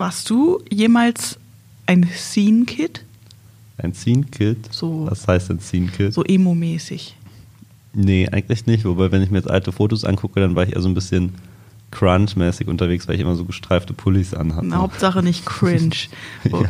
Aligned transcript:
Warst 0.00 0.30
du 0.30 0.60
jemals 0.70 1.38
ein 1.86 2.04
Scene-Kid? 2.12 3.04
Ein 3.78 3.92
Scene-Kid? 3.94 4.72
So- 4.72 5.06
Was 5.10 5.28
heißt 5.28 5.50
ein 5.50 5.60
Scene-Kid? 5.60 6.14
So 6.14 6.24
emo-mäßig. 6.24 7.16
Nee, 7.92 8.28
eigentlich 8.28 8.66
nicht. 8.66 8.84
Wobei, 8.84 9.12
wenn 9.12 9.20
ich 9.22 9.30
mir 9.30 9.38
jetzt 9.38 9.50
alte 9.50 9.72
Fotos 9.72 10.04
angucke, 10.04 10.40
dann 10.40 10.54
war 10.56 10.64
ich 10.66 10.74
eher 10.74 10.80
so 10.80 10.88
ein 10.88 10.94
bisschen 10.94 11.34
crunch-mäßig 11.92 12.68
unterwegs, 12.68 13.08
weil 13.08 13.16
ich 13.16 13.20
immer 13.20 13.34
so 13.36 13.44
gestreifte 13.44 13.92
Pullis 13.92 14.32
anhatte. 14.32 14.72
Hauptsache 14.74 15.22
nicht 15.22 15.44
cringe. 15.44 15.90
Oh, 16.52 16.64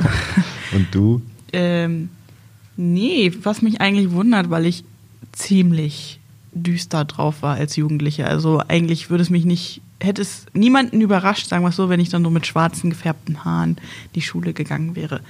Und 0.75 0.87
du? 0.92 1.23
ähm, 1.53 2.09
nee, 2.77 3.31
was 3.42 3.61
mich 3.62 3.81
eigentlich 3.81 4.11
wundert, 4.12 4.51
weil 4.51 4.67
ich 4.67 4.83
ziemlich 5.33 6.19
düster 6.53 7.05
drauf 7.05 7.42
war 7.42 7.56
als 7.56 7.77
Jugendlicher. 7.77 8.27
Also 8.27 8.61
eigentlich 8.67 9.11
würde 9.11 9.23
es 9.23 9.31
mich 9.31 9.45
nicht, 9.45 9.83
hätte 10.01 10.23
es 10.23 10.47
niemanden 10.53 11.01
überrascht, 11.01 11.49
sagen 11.49 11.63
wir 11.63 11.69
es 11.69 11.77
so, 11.77 11.89
wenn 11.89 12.01
ich 12.01 12.09
dann 12.09 12.25
so 12.25 12.31
mit 12.31 12.47
schwarzen 12.47 12.91
gefärbten 12.91 13.45
Haaren 13.45 13.77
die 14.15 14.23
Schule 14.23 14.53
gegangen 14.53 14.97
wäre. 14.97 15.21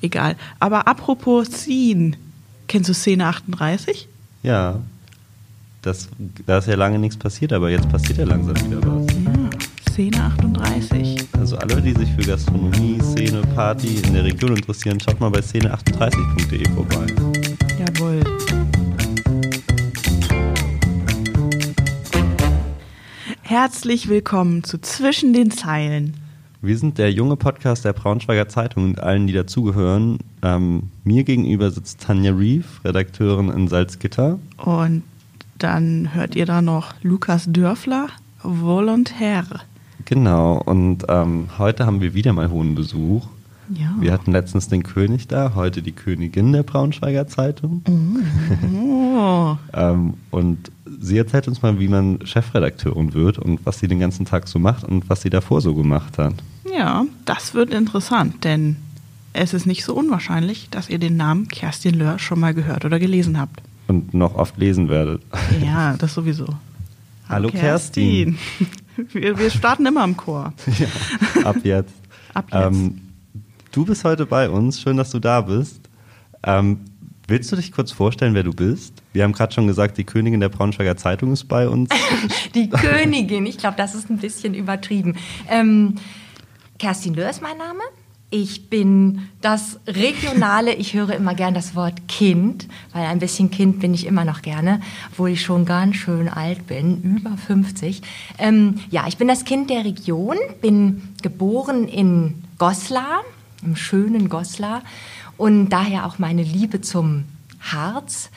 Egal. 0.00 0.36
Aber 0.58 0.86
apropos 0.86 1.48
Scene, 1.48 2.12
kennst 2.68 2.90
du 2.90 2.94
Szene 2.94 3.26
38? 3.26 4.08
Ja. 4.42 4.80
Das, 5.82 6.08
da 6.46 6.58
ist 6.58 6.68
ja 6.68 6.76
lange 6.76 6.98
nichts 6.98 7.16
passiert, 7.16 7.52
aber 7.52 7.70
jetzt 7.70 7.88
passiert 7.88 8.18
ja 8.18 8.24
langsam 8.24 8.54
wieder 8.64 8.80
was. 8.82 9.06
Ja, 9.14 9.50
Szene 9.90 10.22
38. 10.22 11.28
Also 11.38 11.56
alle, 11.56 11.82
die 11.82 11.92
sich 11.92 12.08
für 12.12 12.22
Gastronomie, 12.22 13.00
Szene, 13.00 13.42
Party 13.54 13.96
in 13.96 14.14
der 14.14 14.24
Region 14.24 14.56
interessieren, 14.56 15.00
schaut 15.00 15.18
mal 15.18 15.30
bei 15.30 15.40
szene38.de 15.40 16.68
vorbei. 16.70 17.31
Herzlich 23.52 24.08
willkommen 24.08 24.64
zu 24.64 24.80
Zwischen 24.80 25.34
den 25.34 25.50
Zeilen. 25.50 26.14
Wir 26.62 26.78
sind 26.78 26.96
der 26.96 27.12
junge 27.12 27.36
Podcast 27.36 27.84
der 27.84 27.92
Braunschweiger 27.92 28.48
Zeitung 28.48 28.84
und 28.84 29.00
allen, 29.00 29.26
die 29.26 29.34
dazugehören. 29.34 30.20
Ähm, 30.40 30.84
mir 31.04 31.22
gegenüber 31.22 31.70
sitzt 31.70 32.00
Tanja 32.00 32.32
Reef, 32.32 32.80
Redakteurin 32.82 33.50
in 33.50 33.68
Salzgitter. 33.68 34.38
Und 34.56 35.02
dann 35.58 36.14
hört 36.14 36.34
ihr 36.34 36.46
da 36.46 36.62
noch 36.62 36.94
Lukas 37.02 37.44
Dörfler, 37.46 38.06
Volontär. 38.42 39.44
Genau, 40.06 40.56
und 40.64 41.04
ähm, 41.10 41.48
heute 41.58 41.84
haben 41.84 42.00
wir 42.00 42.14
wieder 42.14 42.32
mal 42.32 42.48
hohen 42.48 42.74
Besuch. 42.74 43.26
Ja. 43.78 43.94
Wir 44.00 44.12
hatten 44.12 44.32
letztens 44.32 44.68
den 44.68 44.82
König 44.82 45.28
da, 45.28 45.52
heute 45.54 45.82
die 45.82 45.92
Königin 45.92 46.52
der 46.52 46.62
Braunschweiger 46.62 47.26
Zeitung. 47.26 47.82
Oh, 47.88 49.56
Ähm, 49.74 50.14
und 50.30 50.70
sie 51.00 51.18
erzählt 51.18 51.48
uns 51.48 51.62
mal, 51.62 51.78
wie 51.78 51.88
man 51.88 52.24
Chefredakteurin 52.26 53.14
wird 53.14 53.38
und 53.38 53.64
was 53.64 53.78
sie 53.78 53.88
den 53.88 54.00
ganzen 54.00 54.24
Tag 54.26 54.48
so 54.48 54.58
macht 54.58 54.84
und 54.84 55.08
was 55.08 55.22
sie 55.22 55.30
davor 55.30 55.60
so 55.60 55.74
gemacht 55.74 56.18
hat. 56.18 56.34
ja, 56.74 57.04
das 57.24 57.54
wird 57.54 57.72
interessant, 57.72 58.44
denn 58.44 58.76
es 59.32 59.54
ist 59.54 59.66
nicht 59.66 59.84
so 59.84 59.94
unwahrscheinlich, 59.94 60.68
dass 60.70 60.88
ihr 60.88 60.98
den 60.98 61.16
Namen 61.16 61.48
Kerstin 61.48 61.94
Löhr 61.94 62.18
schon 62.18 62.40
mal 62.40 62.54
gehört 62.54 62.84
oder 62.84 62.98
gelesen 62.98 63.38
habt. 63.38 63.62
Und 63.88 64.14
noch 64.14 64.34
oft 64.34 64.56
lesen 64.58 64.88
werdet. 64.88 65.22
Ja, 65.64 65.96
das 65.96 66.14
sowieso. 66.14 66.46
Hallo, 67.28 67.48
Kerstin. 67.50 68.38
Wir, 69.12 69.38
wir 69.38 69.48
starten 69.48 69.86
immer 69.86 70.04
im 70.04 70.18
Chor. 70.18 70.52
Ab 71.44 71.56
jetzt. 71.64 71.94
Ab 72.34 72.44
jetzt. 72.52 72.76
Ähm, 72.76 73.00
du 73.72 73.84
bist 73.84 74.04
heute 74.04 74.26
bei 74.26 74.48
uns. 74.48 74.80
Schön, 74.80 74.96
dass 74.96 75.10
du 75.10 75.18
da 75.18 75.40
bist. 75.40 75.80
Ähm, 76.44 76.80
willst 77.26 77.50
du 77.50 77.56
dich 77.56 77.72
kurz 77.72 77.90
vorstellen, 77.90 78.34
wer 78.34 78.42
du 78.42 78.52
bist? 78.52 79.02
Wir 79.12 79.24
haben 79.24 79.32
gerade 79.32 79.52
schon 79.52 79.66
gesagt, 79.66 79.98
die 79.98 80.04
Königin 80.04 80.40
der 80.40 80.50
Braunschweiger 80.50 80.96
Zeitung 80.96 81.32
ist 81.32 81.44
bei 81.44 81.68
uns. 81.68 81.90
Die 82.54 82.68
Königin, 82.68 83.46
ich 83.46 83.58
glaube, 83.58 83.76
das 83.76 83.94
ist 83.94 84.10
ein 84.10 84.18
bisschen 84.18 84.54
übertrieben. 84.54 85.16
Ähm, 85.48 85.96
Kerstin 86.78 87.14
Löhr 87.14 87.30
ist 87.30 87.42
mein 87.42 87.56
Name. 87.56 87.80
Ich 88.30 88.70
bin 88.70 89.28
das 89.42 89.78
regionale, 89.86 90.72
ich 90.72 90.94
höre 90.94 91.14
immer 91.14 91.34
gern 91.34 91.52
das 91.52 91.74
Wort 91.74 92.08
Kind, 92.08 92.66
weil 92.94 93.04
ein 93.04 93.18
bisschen 93.18 93.50
Kind 93.50 93.80
bin 93.80 93.92
ich 93.92 94.06
immer 94.06 94.24
noch 94.24 94.40
gerne, 94.40 94.80
obwohl 95.10 95.30
ich 95.30 95.42
schon 95.42 95.66
ganz 95.66 95.96
schön 95.96 96.30
alt 96.30 96.66
bin, 96.66 97.02
über 97.02 97.36
50. 97.36 98.00
Ähm, 98.38 98.76
ja, 98.90 99.04
ich 99.06 99.18
bin 99.18 99.28
das 99.28 99.44
Kind 99.44 99.68
der 99.68 99.84
Region, 99.84 100.36
bin 100.62 101.02
geboren 101.22 101.86
in 101.86 102.42
Goslar, 102.56 103.22
im 103.62 103.76
schönen 103.76 104.28
Goslar 104.28 104.82
und 105.36 105.70
daher 105.70 106.06
auch 106.06 106.18
meine 106.18 106.42
Liebe 106.42 106.80
zum 106.80 107.24
Harz. 107.60 108.30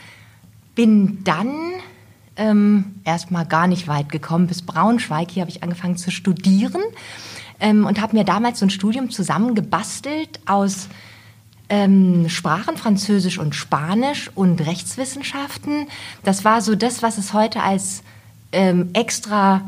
Bin 0.75 1.23
dann 1.23 1.53
ähm, 2.35 2.95
erstmal 3.03 3.45
gar 3.45 3.67
nicht 3.67 3.87
weit 3.87 4.09
gekommen 4.09 4.47
bis 4.47 4.61
Braunschweig. 4.61 5.31
Hier 5.31 5.41
habe 5.41 5.51
ich 5.51 5.63
angefangen 5.63 5.97
zu 5.97 6.11
studieren 6.11 6.81
ähm, 7.59 7.85
und 7.85 8.01
habe 8.01 8.15
mir 8.15 8.23
damals 8.23 8.59
so 8.59 8.65
ein 8.65 8.69
Studium 8.69 9.09
zusammengebastelt 9.09 10.39
aus 10.45 10.89
ähm, 11.69 12.29
Sprachen, 12.29 12.77
Französisch 12.77 13.39
und 13.39 13.55
Spanisch 13.55 14.29
und 14.35 14.65
Rechtswissenschaften. 14.65 15.87
Das 16.23 16.45
war 16.45 16.61
so 16.61 16.75
das, 16.75 17.01
was 17.01 17.17
es 17.17 17.33
heute 17.33 17.63
als 17.63 18.03
ähm, 18.51 18.89
extra 18.93 19.61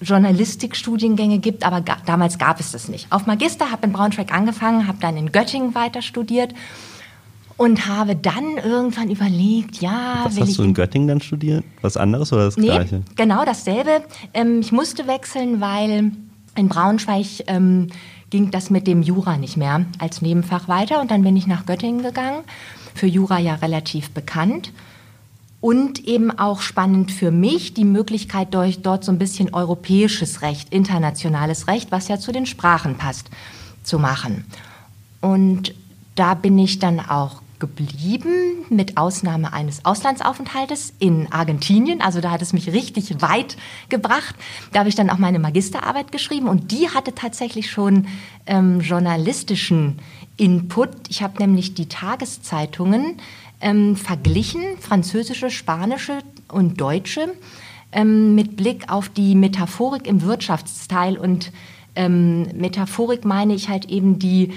Journalistikstudiengänge 0.00 1.38
gibt, 1.38 1.64
aber 1.64 1.80
ga 1.80 1.96
damals 2.06 2.38
gab 2.38 2.60
es 2.60 2.72
das 2.72 2.88
nicht. 2.88 3.06
Auf 3.10 3.26
Magister 3.26 3.70
habe 3.70 3.86
in 3.86 3.92
Braunschweig 3.92 4.32
angefangen, 4.32 4.86
habe 4.86 4.98
dann 5.00 5.16
in 5.16 5.32
Göttingen 5.32 5.74
weiter 5.74 6.02
studiert 6.02 6.54
und 7.56 7.86
habe 7.86 8.14
dann 8.14 8.58
irgendwann 8.62 9.10
überlegt, 9.10 9.80
ja, 9.80 10.20
Was 10.24 10.38
hast 10.38 10.58
du 10.58 10.62
in 10.62 10.74
Göttingen 10.74 11.08
dann 11.08 11.20
studiert? 11.20 11.64
Was 11.80 11.96
anderes 11.96 12.32
oder 12.32 12.44
das 12.44 12.56
Nee, 12.56 12.66
Gleiche? 12.66 13.02
genau 13.16 13.44
dasselbe. 13.44 14.02
Ähm, 14.34 14.60
ich 14.60 14.72
musste 14.72 15.06
wechseln, 15.06 15.60
weil 15.60 16.12
in 16.54 16.68
Braunschweig 16.68 17.26
ähm, 17.46 17.88
ging 18.30 18.50
das 18.50 18.70
mit 18.70 18.86
dem 18.86 19.02
Jura 19.02 19.38
nicht 19.38 19.56
mehr 19.56 19.86
als 19.98 20.20
Nebenfach 20.20 20.68
weiter. 20.68 21.00
Und 21.00 21.10
dann 21.10 21.22
bin 21.22 21.36
ich 21.36 21.46
nach 21.46 21.64
Göttingen 21.64 22.02
gegangen. 22.02 22.40
Für 22.94 23.06
Jura 23.06 23.38
ja 23.38 23.54
relativ 23.54 24.10
bekannt. 24.10 24.72
Und 25.60 26.04
eben 26.04 26.30
auch 26.38 26.60
spannend 26.60 27.10
für 27.10 27.30
mich 27.30 27.74
die 27.74 27.84
Möglichkeit, 27.84 28.54
durch, 28.54 28.82
dort 28.82 29.04
so 29.04 29.12
ein 29.12 29.18
bisschen 29.18 29.54
europäisches 29.54 30.42
Recht, 30.42 30.72
internationales 30.72 31.66
Recht, 31.66 31.90
was 31.90 32.08
ja 32.08 32.18
zu 32.18 32.30
den 32.30 32.46
Sprachen 32.46 32.96
passt, 32.96 33.30
zu 33.82 33.98
machen. 33.98 34.44
Und 35.20 35.74
da 36.14 36.34
bin 36.34 36.58
ich 36.58 36.78
dann 36.78 37.00
auch 37.00 37.42
geblieben, 37.58 38.66
mit 38.68 38.96
Ausnahme 38.96 39.52
eines 39.52 39.84
Auslandsaufenthaltes 39.84 40.92
in 40.98 41.32
Argentinien. 41.32 42.00
Also 42.00 42.20
da 42.20 42.30
hat 42.30 42.42
es 42.42 42.52
mich 42.52 42.72
richtig 42.72 43.22
weit 43.22 43.56
gebracht. 43.88 44.34
Da 44.72 44.80
habe 44.80 44.88
ich 44.88 44.94
dann 44.94 45.10
auch 45.10 45.18
meine 45.18 45.38
Magisterarbeit 45.38 46.12
geschrieben 46.12 46.48
und 46.48 46.70
die 46.70 46.90
hatte 46.90 47.14
tatsächlich 47.14 47.70
schon 47.70 48.06
ähm, 48.46 48.80
journalistischen 48.80 49.98
Input. 50.36 50.90
Ich 51.08 51.22
habe 51.22 51.38
nämlich 51.38 51.74
die 51.74 51.88
Tageszeitungen 51.88 53.16
ähm, 53.60 53.96
verglichen, 53.96 54.62
französische, 54.80 55.50
spanische 55.50 56.18
und 56.48 56.80
deutsche, 56.80 57.32
ähm, 57.92 58.34
mit 58.34 58.56
Blick 58.56 58.90
auf 58.92 59.08
die 59.08 59.34
Metaphorik 59.34 60.06
im 60.06 60.22
Wirtschaftsteil. 60.22 61.16
Und 61.16 61.52
ähm, 61.94 62.42
Metaphorik 62.54 63.24
meine 63.24 63.54
ich 63.54 63.68
halt 63.68 63.86
eben 63.86 64.18
die 64.18 64.52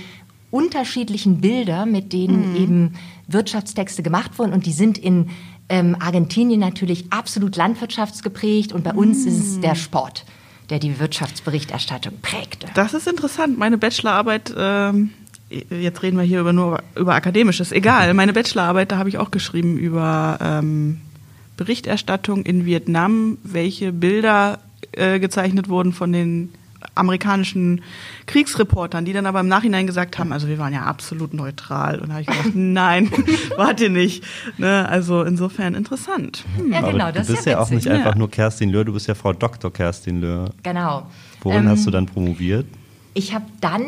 unterschiedlichen 0.52 1.42
Bilder, 1.42 1.86
mit 1.86 2.12
denen 2.12 2.56
eben 2.56 2.94
Wirtschaftstexte 3.28 4.04
gemacht 4.04 4.40
wurden. 4.40 4.54
Und 4.54 4.66
die 4.66 4.74
sind 4.74 4.98
in 4.98 5.30
ähm, 5.70 5.96
Argentinien 6.00 6.60
natürlich 6.60 7.06
absolut 7.12 7.56
landwirtschaftsgeprägt 7.56 8.74
und 8.74 8.84
bei 8.84 8.94
uns 8.94 9.26
ist 9.26 9.40
es 9.40 9.60
der 9.62 9.76
Sport, 9.76 10.26
der 10.70 10.80
die 10.80 11.00
Wirtschaftsberichterstattung 11.00 12.14
prägte. 12.22 12.68
Das 12.74 12.94
ist 12.94 13.08
interessant. 13.08 13.58
Meine 13.58 13.78
Bachelorarbeit, 13.78 14.54
ähm, 14.58 15.12
jetzt 15.50 16.04
reden 16.04 16.18
wir 16.18 16.24
hier 16.24 16.42
über 16.42 16.54
nur 16.54 16.82
über 16.96 17.16
akademisches, 17.16 17.72
egal. 17.72 18.14
Meine 18.14 18.34
Bachelorarbeit, 18.34 18.92
da 18.92 18.98
habe 18.98 19.10
ich 19.10 19.18
auch 19.18 19.32
geschrieben 19.32 19.78
über 19.78 20.38
ähm, 20.42 21.02
Berichterstattung 21.58 22.44
in 22.44 22.66
Vietnam, 22.66 23.38
welche 23.44 23.92
Bilder 23.92 24.60
äh, 24.94 25.20
gezeichnet 25.20 25.68
wurden 25.70 25.92
von 25.94 26.12
den 26.14 26.50
amerikanischen 26.96 27.82
Kriegsreportern, 28.26 29.04
die 29.04 29.12
dann 29.12 29.26
aber 29.26 29.42
im 29.42 29.48
Nachhinein 29.50 29.86
gesagt 29.86 30.18
haben, 30.18 30.32
also 30.32 30.48
wir 30.48 30.58
waren 30.60 30.74
ja 30.74 30.84
absolut 30.84 31.34
neutral. 31.34 32.00
Und 32.00 32.08
da 32.10 32.14
habe 32.14 32.22
ich 32.22 32.28
gedacht, 32.28 32.52
nein, 32.56 33.12
wart 33.58 33.82
ihr 33.82 33.90
nicht. 33.90 34.24
Ne? 34.58 34.88
Also 34.88 35.24
insofern 35.24 35.74
interessant. 35.76 36.46
Hm. 36.56 36.72
Ja, 36.72 36.82
genau, 36.82 37.04
Aber 37.06 37.12
das 37.12 37.28
du 37.28 37.34
ist 37.34 37.38
bist 37.40 37.46
ja 37.48 37.52
ja, 37.54 37.60
auch 37.60 37.70
nicht 37.70 37.86
witzig. 37.86 37.92
einfach 37.92 38.14
Ja. 38.14 38.18
nur 38.18 38.30
Kerstin 38.32 38.70
Löhr, 38.70 38.86
du 38.86 38.94
bist 38.94 39.08
ja 39.08 39.16
Frau 39.16 39.34
Dr. 39.34 39.72
Kerstin 39.74 40.22
Löhr. 40.22 40.52
Genau. 40.64 41.08
Worin 41.42 41.64
Ähm, 41.64 41.70
hast 41.70 41.86
du 41.86 41.92
dann 41.92 42.06
promoviert? 42.06 42.66
Ich 43.14 43.34
habe 43.34 43.46
dann 43.60 43.84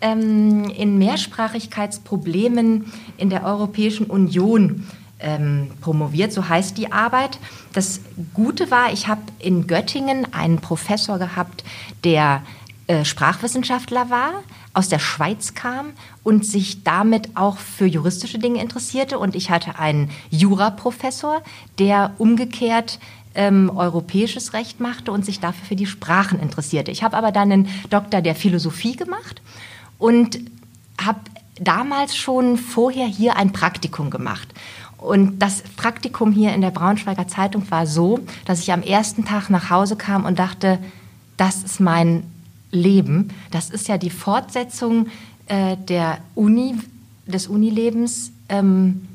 ähm, 0.00 0.64
in 0.70 0.98
Mehrsprachigkeitsproblemen 0.98 2.92
in 3.16 3.30
der 3.30 3.44
Europäischen 3.44 4.06
Union 4.06 4.86
ähm, 5.20 5.70
promoviert, 5.80 6.32
so 6.32 6.48
heißt 6.48 6.78
die 6.78 6.92
Arbeit. 6.92 7.38
Das 7.72 8.00
Gute 8.34 8.70
war, 8.70 8.92
ich 8.92 9.08
habe 9.08 9.22
in 9.38 9.66
Göttingen 9.66 10.32
einen 10.32 10.58
Professor 10.58 11.18
gehabt, 11.18 11.64
der 12.04 12.42
äh, 12.86 13.04
Sprachwissenschaftler 13.04 14.10
war, 14.10 14.44
aus 14.72 14.88
der 14.88 14.98
Schweiz 14.98 15.54
kam 15.54 15.92
und 16.22 16.46
sich 16.46 16.84
damit 16.84 17.36
auch 17.36 17.58
für 17.58 17.86
juristische 17.86 18.38
Dinge 18.38 18.62
interessierte. 18.62 19.18
Und 19.18 19.34
ich 19.34 19.50
hatte 19.50 19.78
einen 19.78 20.10
Juraprofessor, 20.30 21.42
der 21.78 22.14
umgekehrt 22.18 23.00
ähm, 23.34 23.70
europäisches 23.74 24.52
Recht 24.52 24.80
machte 24.80 25.12
und 25.12 25.24
sich 25.24 25.40
dafür 25.40 25.66
für 25.66 25.76
die 25.76 25.86
Sprachen 25.86 26.40
interessierte. 26.40 26.90
Ich 26.90 27.02
habe 27.02 27.16
aber 27.16 27.32
dann 27.32 27.52
einen 27.52 27.68
Doktor 27.90 28.22
der 28.22 28.34
Philosophie 28.34 28.96
gemacht 28.96 29.42
und 29.98 30.38
habe 31.00 31.20
damals 31.60 32.16
schon 32.16 32.56
vorher 32.56 33.06
hier 33.06 33.36
ein 33.36 33.52
Praktikum 33.52 34.10
gemacht. 34.10 34.48
Und 34.96 35.38
das 35.38 35.62
Praktikum 35.76 36.32
hier 36.32 36.52
in 36.54 36.60
der 36.60 36.70
Braunschweiger 36.70 37.28
Zeitung 37.28 37.70
war 37.70 37.86
so, 37.86 38.20
dass 38.44 38.60
ich 38.60 38.72
am 38.72 38.82
ersten 38.82 39.24
Tag 39.24 39.48
nach 39.48 39.70
Hause 39.70 39.96
kam 39.96 40.24
und 40.24 40.38
dachte, 40.38 40.78
das 41.36 41.62
ist 41.62 41.80
mein 41.80 42.24
Leben. 42.70 43.28
Das 43.50 43.70
ist 43.70 43.88
ja 43.88 43.96
die 43.96 44.10
Fortsetzung 44.10 45.06
äh, 45.46 45.76
der 45.76 46.18
Uni, 46.34 46.74
des 47.26 47.46
Unilebens 47.46 48.32
ähm, 48.48 49.06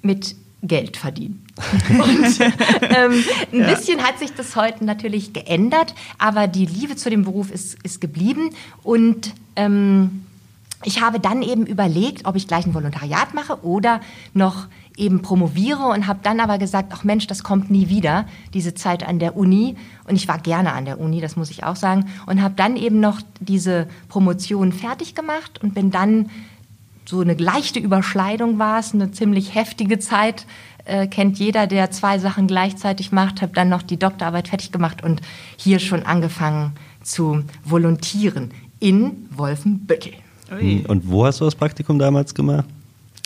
mit 0.00 0.34
Geld 0.62 0.96
verdienen. 0.96 1.41
Und 1.88 2.40
ähm, 2.40 3.24
ein 3.52 3.60
ja. 3.60 3.74
bisschen 3.74 4.02
hat 4.02 4.18
sich 4.18 4.32
das 4.32 4.56
heute 4.56 4.84
natürlich 4.84 5.32
geändert, 5.32 5.94
aber 6.18 6.48
die 6.48 6.66
Liebe 6.66 6.96
zu 6.96 7.10
dem 7.10 7.24
Beruf 7.24 7.50
ist, 7.50 7.76
ist 7.82 8.00
geblieben. 8.00 8.50
Und 8.82 9.34
ähm, 9.56 10.24
ich 10.84 11.00
habe 11.00 11.20
dann 11.20 11.42
eben 11.42 11.66
überlegt, 11.66 12.26
ob 12.26 12.36
ich 12.36 12.48
gleich 12.48 12.66
ein 12.66 12.74
Volontariat 12.74 13.34
mache 13.34 13.64
oder 13.64 14.00
noch 14.34 14.66
eben 14.96 15.22
promoviere 15.22 15.86
und 15.86 16.06
habe 16.06 16.20
dann 16.22 16.40
aber 16.40 16.58
gesagt, 16.58 16.92
ach 16.92 17.04
Mensch, 17.04 17.26
das 17.26 17.42
kommt 17.42 17.70
nie 17.70 17.88
wieder, 17.88 18.26
diese 18.52 18.74
Zeit 18.74 19.06
an 19.06 19.18
der 19.18 19.36
Uni. 19.36 19.76
Und 20.06 20.16
ich 20.16 20.28
war 20.28 20.38
gerne 20.38 20.72
an 20.72 20.84
der 20.84 21.00
Uni, 21.00 21.20
das 21.20 21.36
muss 21.36 21.50
ich 21.50 21.64
auch 21.64 21.76
sagen. 21.76 22.06
Und 22.26 22.42
habe 22.42 22.54
dann 22.56 22.76
eben 22.76 23.00
noch 23.00 23.20
diese 23.40 23.88
Promotion 24.08 24.72
fertig 24.72 25.14
gemacht 25.14 25.62
und 25.62 25.74
bin 25.74 25.90
dann, 25.90 26.30
so 27.04 27.20
eine 27.20 27.34
leichte 27.34 27.80
Überschneidung 27.80 28.60
war 28.60 28.78
es, 28.78 28.94
eine 28.94 29.10
ziemlich 29.10 29.56
heftige 29.56 29.98
Zeit, 29.98 30.46
äh, 30.84 31.06
kennt 31.06 31.38
jeder, 31.38 31.66
der 31.66 31.90
zwei 31.90 32.18
Sachen 32.18 32.46
gleichzeitig 32.46 33.12
macht, 33.12 33.42
habe 33.42 33.52
dann 33.52 33.68
noch 33.68 33.82
die 33.82 33.98
Doktorarbeit 33.98 34.48
fertig 34.48 34.72
gemacht 34.72 35.02
und 35.02 35.20
hier 35.56 35.78
schon 35.78 36.04
angefangen 36.04 36.72
zu 37.02 37.44
volontieren 37.64 38.50
in 38.80 39.28
Wolfenbüttel. 39.30 40.12
Und 40.86 41.08
wo 41.08 41.24
hast 41.24 41.40
du 41.40 41.44
das 41.44 41.54
Praktikum 41.54 41.98
damals 41.98 42.34
gemacht? 42.34 42.66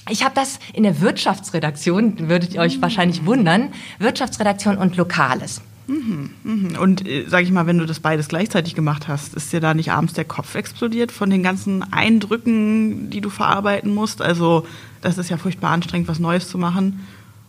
Ich 0.08 0.22
habe 0.22 0.34
das 0.34 0.60
in 0.72 0.84
der 0.84 1.00
Wirtschaftsredaktion, 1.00 2.28
würdet 2.28 2.54
ihr 2.54 2.60
euch 2.60 2.80
wahrscheinlich 2.80 3.26
wundern, 3.26 3.72
Wirtschaftsredaktion 3.98 4.78
und 4.78 4.96
Lokales. 4.96 5.60
Mhm, 5.88 6.30
mhm. 6.44 6.76
Und 6.78 7.06
äh, 7.06 7.24
sag 7.28 7.42
ich 7.42 7.50
mal, 7.50 7.66
wenn 7.66 7.78
du 7.78 7.86
das 7.86 8.00
beides 8.00 8.28
gleichzeitig 8.28 8.74
gemacht 8.74 9.08
hast, 9.08 9.34
ist 9.34 9.52
dir 9.52 9.60
da 9.60 9.74
nicht 9.74 9.90
abends 9.90 10.14
der 10.14 10.24
Kopf 10.24 10.54
explodiert 10.54 11.12
von 11.12 11.30
den 11.30 11.42
ganzen 11.42 11.92
Eindrücken, 11.92 13.10
die 13.10 13.20
du 13.20 13.30
verarbeiten 13.30 13.94
musst? 13.94 14.20
Also, 14.20 14.66
das 15.00 15.18
ist 15.18 15.30
ja 15.30 15.36
furchtbar 15.36 15.70
anstrengend, 15.70 16.08
was 16.08 16.18
Neues 16.18 16.48
zu 16.48 16.58
machen 16.58 17.06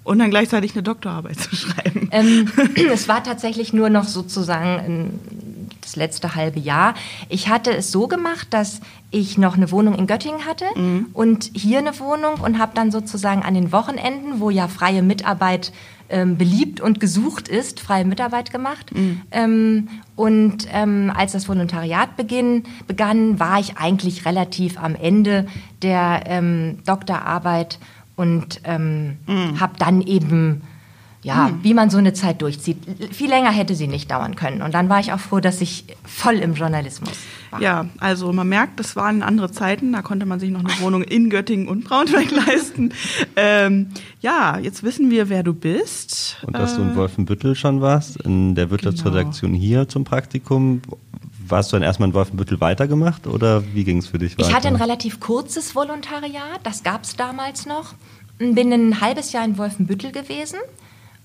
und 0.08 0.20
dann 0.20 0.30
gleichzeitig 0.30 0.74
eine 0.74 0.84
Doktorarbeit 0.84 1.40
zu 1.40 1.56
schreiben. 1.56 2.10
Ähm, 2.12 2.50
es 2.92 3.08
war 3.08 3.24
tatsächlich 3.24 3.74
nur 3.74 3.90
noch 3.90 4.06
sozusagen 4.06 5.20
das 5.82 5.96
letzte 5.96 6.36
halbe 6.36 6.60
Jahr. 6.60 6.96
Ich 7.30 7.50
hatte 7.50 7.72
es 7.72 7.92
so 7.92 8.08
gemacht, 8.08 8.48
dass 8.52 8.82
ich 9.12 9.38
noch 9.38 9.56
eine 9.56 9.72
Wohnung 9.72 9.96
in 9.96 10.08
Göttingen 10.08 10.46
hatte 10.46 10.66
mhm. 10.76 11.08
und 11.14 11.52
hier 11.54 11.80
eine 11.80 11.98
Wohnung 12.00 12.36
und 12.36 12.58
habe 12.58 12.72
dann 12.74 12.92
sozusagen 12.92 13.44
an 13.44 13.54
den 13.54 13.72
Wochenenden, 13.72 14.40
wo 14.40 14.50
ja 14.50 14.68
freie 14.68 15.02
Mitarbeit 15.02 15.72
ähm, 16.10 16.38
beliebt 16.38 16.80
und 16.80 17.02
gesucht 17.02 17.50
ist, 17.50 17.82
freie 17.82 18.06
Mitarbeit 18.06 18.52
gemacht. 18.52 18.94
Mhm. 18.94 19.22
Ähm, 19.32 19.88
und 20.16 20.68
ähm, 20.72 21.12
als 21.14 21.34
das 21.34 21.50
Volontariat 21.50 22.16
beginn, 22.16 22.64
begann, 22.88 23.40
war 23.40 23.60
ich 23.60 23.78
eigentlich 23.78 24.26
relativ 24.26 24.78
am 24.82 24.96
Ende 24.96 25.48
der 25.82 26.24
ähm, 26.28 26.80
Doktorarbeit 26.86 27.80
und 28.18 28.60
ähm, 28.66 29.18
mhm. 29.28 29.62
habe 29.62 29.74
dann 29.80 30.02
eben 30.02 30.62
ja, 31.24 31.48
hm. 31.48 31.60
wie 31.62 31.74
man 31.74 31.90
so 31.90 31.98
eine 31.98 32.14
Zeit 32.14 32.42
durchzieht. 32.42 32.78
Viel 33.12 33.30
länger 33.30 33.52
hätte 33.52 33.76
sie 33.76 33.88
nicht 33.88 34.12
dauern 34.12 34.36
können. 34.36 34.62
Und 34.62 34.74
dann 34.74 34.88
war 34.88 35.00
ich 35.00 35.12
auch 35.12 35.20
froh, 35.20 35.40
dass 35.40 35.60
ich 35.60 35.86
voll 36.06 36.36
im 36.36 36.54
Journalismus 36.54 37.12
war. 37.52 37.62
Ja, 37.62 37.86
also 37.98 38.32
man 38.32 38.48
merkt, 38.48 38.80
das 38.80 38.96
waren 38.96 39.24
andere 39.24 39.52
Zeiten. 39.52 39.92
Da 39.92 40.02
konnte 40.02 40.26
man 40.26 40.40
sich 40.40 40.52
noch 40.52 40.62
eine 40.64 40.70
Wohnung 40.80 41.02
in 41.02 41.30
Göttingen 41.30 41.68
und 41.68 41.84
Braunschweig 41.84 42.32
leisten. 42.32 42.94
Ähm, 43.36 43.88
ja, 44.22 44.60
jetzt 44.60 44.84
wissen 44.84 45.10
wir, 45.10 45.28
wer 45.28 45.44
du 45.44 45.54
bist. 45.54 46.38
Und 46.46 46.56
dass 46.56 46.74
äh, 46.74 46.78
du 46.78 46.84
in 46.84 46.92
äh, 46.92 46.96
Wolfenbüttel 46.96 47.56
schon 47.56 47.82
warst, 47.82 48.18
in 48.22 48.56
der 48.56 48.70
Wirtschaftsredaktion 48.70 49.52
genau. 49.52 49.64
hier 49.64 49.90
zum 49.90 50.04
Praktikum. 50.04 50.82
Warst 51.50 51.72
du 51.72 51.76
dann 51.76 51.84
erstmal 51.84 52.10
in 52.10 52.16
Wolfenbüttel 52.16 52.60
weitergemacht 52.60 53.28
oder 53.28 53.64
wie 53.74 53.84
ging 53.84 53.98
es 53.98 54.08
für 54.08 54.18
dich 54.18 54.38
weiter? 54.38 54.50
Ich 54.50 54.56
hatte 54.56 54.68
ein 54.68 54.76
relativ 54.76 55.20
kurzes 55.20 55.76
Volontariat, 55.76 56.60
das 56.64 56.84
gab 56.84 57.04
es 57.04 57.16
damals 57.16 57.66
noch. 57.66 57.94
Bin 58.40 58.72
ein 58.72 59.02
halbes 59.02 59.32
Jahr 59.32 59.46
in 59.46 59.58
Wolfenbüttel 59.58 60.12
gewesen 60.12 60.60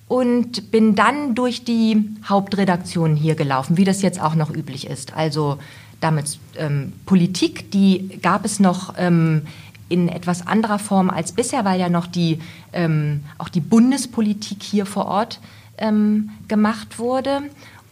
und 0.08 0.70
bin 0.70 0.94
dann 0.94 1.34
durch 1.34 1.64
die 1.64 2.08
Hauptredaktion 2.28 3.16
hier 3.16 3.34
gelaufen, 3.34 3.76
wie 3.76 3.84
das 3.84 4.02
jetzt 4.02 4.20
auch 4.20 4.34
noch 4.34 4.50
üblich 4.50 4.86
ist. 4.86 5.14
Also 5.14 5.58
damit 6.00 6.38
ähm, 6.56 6.92
Politik, 7.06 7.70
die 7.70 8.18
gab 8.20 8.44
es 8.44 8.60
noch 8.60 8.94
ähm, 8.98 9.42
in 9.88 10.08
etwas 10.08 10.46
anderer 10.46 10.78
Form 10.78 11.10
als 11.10 11.32
bisher, 11.32 11.64
weil 11.64 11.78
ja 11.78 11.88
noch 11.88 12.06
die, 12.06 12.40
ähm, 12.72 13.24
auch 13.38 13.48
die 13.48 13.60
Bundespolitik 13.60 14.62
hier 14.62 14.86
vor 14.86 15.06
Ort 15.06 15.40
ähm, 15.78 16.30
gemacht 16.48 16.98
wurde. 16.98 17.42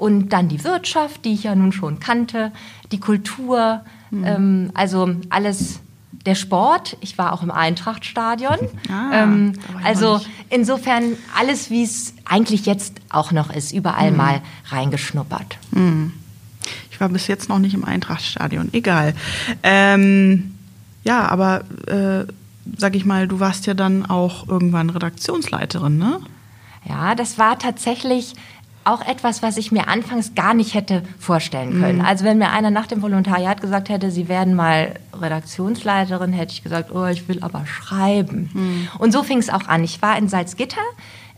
Und 0.01 0.31
dann 0.31 0.49
die 0.49 0.65
Wirtschaft, 0.65 1.27
die 1.27 1.35
ich 1.35 1.43
ja 1.43 1.55
nun 1.55 1.73
schon 1.73 2.01
kannte, 2.01 2.53
die 2.91 2.99
Kultur, 3.01 3.83
mhm. 4.11 4.71
also 4.73 5.11
alles 5.29 5.81
der 6.25 6.35
Sport. 6.35 6.97
Ich 7.03 7.19
war 7.19 7.35
auch 7.35 7.43
im 7.43 7.51
Eintrachtstadion. 7.51 8.57
Ah, 8.89 9.23
ähm, 9.23 9.53
also 9.85 10.21
insofern 10.49 11.17
alles, 11.39 11.71
wie 11.71 11.85
es 11.85 12.15
eigentlich 12.25 12.67
jetzt 12.67 12.95
auch 13.09 13.31
noch 13.31 13.55
ist, 13.55 13.73
überall 13.73 14.11
mhm. 14.11 14.17
mal 14.17 14.43
reingeschnuppert. 14.71 15.59
Mhm. 15.71 16.13
Ich 16.91 16.99
war 16.99 17.09
bis 17.09 17.29
jetzt 17.29 17.49
noch 17.49 17.59
nicht 17.59 17.75
im 17.75 17.85
Eintrachtstadion. 17.85 18.71
Egal. 18.73 19.15
Ähm, 19.63 20.55
ja, 21.05 21.29
aber 21.29 21.63
äh, 21.87 22.25
sag 22.77 22.97
ich 22.97 23.05
mal, 23.05 23.29
du 23.29 23.39
warst 23.39 23.67
ja 23.67 23.75
dann 23.75 24.07
auch 24.07 24.49
irgendwann 24.49 24.91
Redaktionsleiterin, 24.91 25.99
ne? 25.99 26.21
Ja, 26.89 27.15
das 27.15 27.39
war 27.39 27.59
tatsächlich 27.59 28.35
auch 28.91 29.07
etwas, 29.07 29.43
was 29.43 29.57
ich 29.57 29.73
mir 29.73 29.89
anfangs 29.89 30.35
gar 30.35 30.55
nicht 30.55 30.75
hätte 30.75 31.03
vorstellen 31.19 31.81
können. 31.81 31.99
Mhm. 31.99 32.05
Also 32.05 32.25
wenn 32.25 32.39
mir 32.39 32.51
einer 32.51 32.71
nach 32.71 32.87
dem 32.87 33.03
Volontariat 33.03 33.61
gesagt 33.61 33.89
hätte, 33.89 34.11
Sie 34.11 34.29
werden 34.29 34.55
mal 34.55 34.95
Redaktionsleiterin, 35.19 36.33
hätte 36.33 36.53
ich 36.53 36.63
gesagt, 36.63 36.93
oh, 36.93 37.07
ich 37.07 37.29
will 37.29 37.39
aber 37.43 37.67
schreiben. 37.67 38.51
Mhm. 38.53 38.89
Und 38.99 39.13
so 39.13 39.23
fing 39.23 39.39
es 39.39 39.51
auch 39.51 39.67
an. 39.67 39.85
Ich 39.85 40.03
war 40.03 40.19
in 40.19 40.29
Salzgitter 40.29 40.81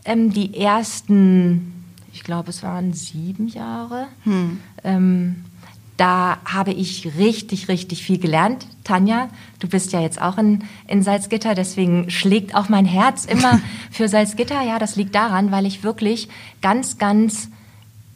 ähm, 0.05 0.31
die 0.31 0.57
ersten, 0.57 1.85
ich 2.11 2.23
glaube, 2.23 2.49
es 2.49 2.63
waren 2.63 2.93
sieben 2.93 3.47
Jahre. 3.47 4.07
Mhm. 4.25 4.59
Ähm, 4.83 5.45
da 6.03 6.37
habe 6.43 6.73
ich 6.73 7.17
richtig, 7.17 7.69
richtig 7.69 8.03
viel 8.03 8.17
gelernt. 8.17 8.67
Tanja, 8.83 9.29
du 9.59 9.69
bist 9.69 9.93
ja 9.93 10.01
jetzt 10.01 10.21
auch 10.21 10.37
in, 10.37 10.65
in 10.85 11.01
Salzgitter, 11.01 11.55
deswegen 11.55 12.09
schlägt 12.09 12.55
auch 12.55 12.67
mein 12.67 12.83
Herz 12.83 13.23
immer 13.23 13.61
für 13.89 14.09
Salzgitter. 14.09 14.61
Ja, 14.63 14.79
das 14.79 14.97
liegt 14.97 15.15
daran, 15.15 15.53
weil 15.53 15.65
ich 15.65 15.81
wirklich 15.81 16.27
ganz, 16.61 16.97
ganz 16.97 17.47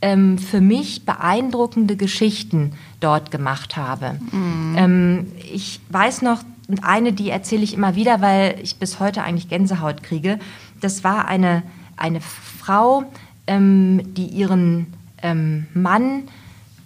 ähm, 0.02 0.38
für 0.38 0.60
mich 0.60 1.06
beeindruckende 1.06 1.96
Geschichten 1.96 2.74
dort 3.00 3.32
gemacht 3.32 3.78
habe. 3.78 4.20
Mhm. 4.34 4.76
Ähm, 4.78 5.32
ich 5.54 5.80
weiß 5.88 6.24
noch, 6.24 6.44
eine, 6.82 7.14
die 7.14 7.30
erzähle 7.30 7.64
ich 7.64 7.74
immer 7.74 7.96
wieder, 7.96 8.20
weil 8.20 8.60
ich 8.62 8.76
bis 8.76 9.00
heute 9.00 9.24
eigentlich 9.24 9.48
Gänsehaut 9.48 10.04
kriege. 10.04 10.40
Das 10.82 11.06
war 11.06 11.30
eine, 11.30 11.64
eine 11.96 12.20
Frau, 12.20 13.06
ähm, 13.48 14.14
die 14.14 14.26
ihren 14.26 14.88
ähm, 15.24 15.68
Mann, 15.74 16.24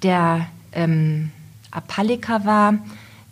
der 0.03 0.45
ähm, 0.73 1.31
Apalika 1.71 2.45
war, 2.45 2.75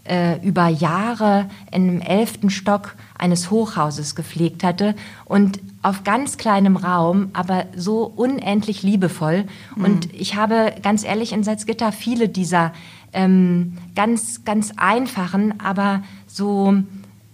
äh, 0.10 0.44
über 0.46 0.68
Jahre 0.68 1.50
im 1.72 2.02
elften 2.02 2.50
Stock 2.50 2.96
eines 3.18 3.52
Hochhauses 3.52 4.16
gepflegt 4.16 4.64
hatte 4.64 4.96
und 5.26 5.60
auf 5.82 6.04
ganz 6.04 6.38
kleinem 6.38 6.78
Raum, 6.78 7.30
aber 7.34 7.66
so 7.76 8.12
unendlich 8.16 8.82
liebevoll. 8.82 9.46
Mhm. 9.76 9.84
Und 9.84 10.14
ich 10.14 10.36
habe 10.36 10.74
ganz 10.82 11.04
ehrlich 11.04 11.32
in 11.32 11.44
Salzgitter 11.44 11.92
viele 11.92 12.28
dieser 12.28 12.74
ähm, 13.14 13.78
ganz, 13.96 14.46
ganz 14.46 14.74
einfachen, 14.78 15.60
aber 15.60 16.02
so 16.28 16.74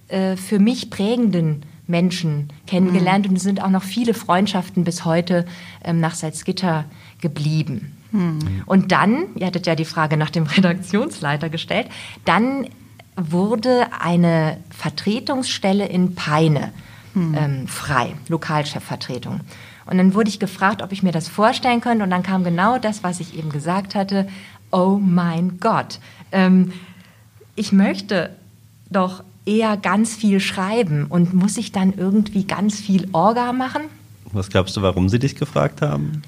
äh, 0.07 0.35
für 0.35 0.59
mich 0.59 0.89
prägenden 0.89 1.63
Menschen 1.87 2.49
kennengelernt. 2.67 3.25
Mhm. 3.25 3.31
Und 3.31 3.37
es 3.37 3.43
sind 3.43 3.63
auch 3.63 3.69
noch 3.69 3.83
viele 3.83 4.13
Freundschaften 4.13 4.83
bis 4.83 5.05
heute 5.05 5.45
ähm, 5.83 5.99
nach 5.99 6.15
Salzgitter 6.15 6.85
geblieben. 7.21 7.94
Und 8.65 8.91
dann, 8.91 9.25
ihr 9.35 9.47
hattet 9.47 9.67
ja 9.67 9.75
die 9.75 9.85
Frage 9.85 10.17
nach 10.17 10.29
dem 10.29 10.43
Redaktionsleiter 10.47 11.49
gestellt, 11.49 11.87
dann 12.23 12.67
wurde 13.15 13.87
eine 13.99 14.57
Vertretungsstelle 14.69 15.85
in 15.85 16.15
Peine 16.15 16.71
ähm, 17.15 17.67
frei, 17.67 18.13
Lokalchefvertretung. 18.27 19.41
Und 19.85 19.97
dann 19.97 20.13
wurde 20.13 20.29
ich 20.29 20.39
gefragt, 20.39 20.81
ob 20.81 20.91
ich 20.91 21.03
mir 21.03 21.11
das 21.11 21.27
vorstellen 21.27 21.79
könnte. 21.79 22.03
Und 22.03 22.09
dann 22.09 22.23
kam 22.23 22.43
genau 22.43 22.77
das, 22.77 23.03
was 23.03 23.19
ich 23.19 23.37
eben 23.37 23.51
gesagt 23.51 23.95
hatte. 23.95 24.27
Oh 24.71 24.99
mein 25.01 25.59
Gott. 25.59 25.99
Ähm, 26.31 26.73
ich 27.55 27.71
möchte 27.71 28.31
doch 28.89 29.23
eher 29.45 29.77
ganz 29.77 30.15
viel 30.15 30.39
schreiben 30.39 31.05
und 31.05 31.33
muss 31.33 31.57
ich 31.57 31.71
dann 31.71 31.93
irgendwie 31.95 32.45
ganz 32.45 32.79
viel 32.79 33.07
Orga 33.11 33.53
machen? 33.53 33.83
Was 34.31 34.49
glaubst 34.49 34.75
du, 34.75 34.81
warum 34.81 35.07
sie 35.07 35.19
dich 35.19 35.35
gefragt 35.35 35.81
haben? 35.81 36.23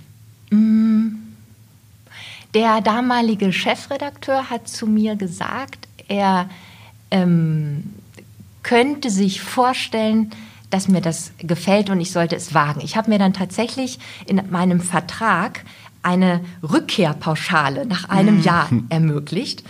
Der 2.54 2.82
damalige 2.82 3.51
Chefredakteur 3.51 4.50
hat 4.50 4.68
zu 4.68 4.88
mir 4.88 5.16
gesagt, 5.16 5.88
er 6.08 6.50
ähm, 7.12 7.94
könnte 8.63 9.10
sich 9.10 9.42
vorstellen, 9.42 10.32
dass 10.70 10.88
mir 10.88 11.01
das 11.01 11.32
gefällt 11.39 11.89
und 11.89 12.01
ich 12.01 12.12
sollte 12.12 12.36
es 12.36 12.54
wagen. 12.54 12.82
Ich 12.84 12.98
habe 12.98 13.10
mir 13.10 13.20
dann 13.20 13.34
tatsächlich 13.34 14.00
in 14.25 14.42
meinem 14.50 14.82
Vertrag 14.82 15.63
eine 16.04 16.42
Rückkehrpauschale 16.63 17.86
nach 17.86 18.10
einem 18.10 18.42
Jahr 18.42 18.70
ermöglicht. 18.89 19.63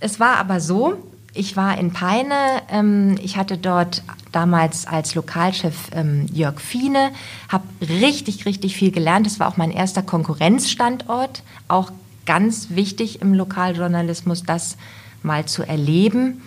Es 0.00 0.20
war 0.20 0.36
aber 0.36 0.60
so, 0.60 0.98
ich 1.32 1.56
war 1.56 1.78
in 1.78 1.92
Peine, 1.92 2.62
ähm, 2.68 3.16
ich 3.22 3.36
hatte 3.36 3.58
dort 3.58 4.02
damals 4.30 4.86
als 4.86 5.14
Lokalchef 5.14 5.90
ähm, 5.92 6.26
Jörg 6.32 6.60
Fiene, 6.60 7.10
habe 7.48 7.64
richtig, 7.80 8.46
richtig 8.46 8.76
viel 8.76 8.92
gelernt. 8.92 9.26
Es 9.26 9.40
war 9.40 9.48
auch 9.48 9.56
mein 9.56 9.72
erster 9.72 10.02
Konkurrenzstandort, 10.02 11.42
auch 11.66 11.90
ganz 12.26 12.70
wichtig 12.70 13.20
im 13.20 13.34
Lokaljournalismus, 13.34 14.42
das 14.42 14.76
mal 15.22 15.46
zu 15.46 15.62
erleben 15.62 16.42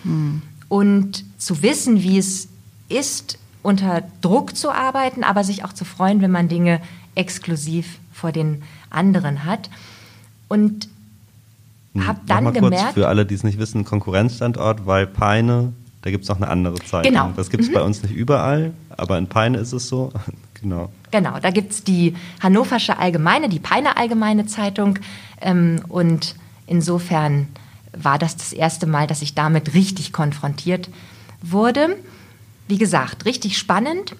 und 0.68 1.24
zu 1.38 1.62
wissen, 1.62 2.02
wie 2.02 2.18
es 2.18 2.48
ist, 2.88 3.38
unter 3.62 4.02
Druck 4.20 4.56
zu 4.56 4.70
arbeiten, 4.70 5.24
aber 5.24 5.44
sich 5.44 5.64
auch 5.64 5.72
zu 5.72 5.84
freuen, 5.84 6.22
wenn 6.22 6.30
man 6.30 6.48
Dinge 6.48 6.80
exklusiv 7.14 7.98
vor 8.12 8.32
den 8.32 8.62
anderen 8.90 9.44
hat. 9.44 9.68
Und 10.48 10.88
habe 11.98 12.20
dann 12.26 12.44
Nochmal 12.44 12.52
gemerkt, 12.52 12.82
kurz 12.82 12.94
für 12.94 13.08
alle, 13.08 13.26
die 13.26 13.34
es 13.34 13.42
nicht 13.42 13.58
wissen, 13.58 13.84
Konkurrenzstandort, 13.84 14.86
weil 14.86 15.06
Peine, 15.06 15.72
da 16.02 16.10
gibt 16.10 16.24
es 16.24 16.28
noch 16.28 16.36
eine 16.36 16.48
andere 16.48 16.76
Zeitung. 16.76 17.12
Genau. 17.12 17.32
Das 17.36 17.50
gibt 17.50 17.64
es 17.64 17.72
bei 17.72 17.82
uns 17.82 18.02
nicht 18.02 18.14
überall, 18.14 18.72
aber 18.90 19.18
in 19.18 19.26
Peine 19.26 19.58
ist 19.58 19.72
es 19.72 19.88
so. 19.88 20.12
genau. 20.60 20.90
Genau, 21.10 21.38
da 21.40 21.50
gibt's 21.50 21.84
die 21.84 22.14
Hannoversche 22.40 22.98
Allgemeine, 22.98 23.48
die 23.48 23.60
Peine 23.60 23.96
Allgemeine 23.96 24.46
Zeitung. 24.46 24.98
Ähm, 25.40 25.80
und 25.88 26.34
insofern 26.66 27.48
war 27.92 28.18
das 28.18 28.36
das 28.36 28.52
erste 28.52 28.86
Mal, 28.86 29.06
dass 29.06 29.22
ich 29.22 29.34
damit 29.34 29.74
richtig 29.74 30.12
konfrontiert 30.12 30.88
wurde. 31.40 31.96
Wie 32.66 32.78
gesagt, 32.78 33.24
richtig 33.24 33.56
spannend. 33.56 34.14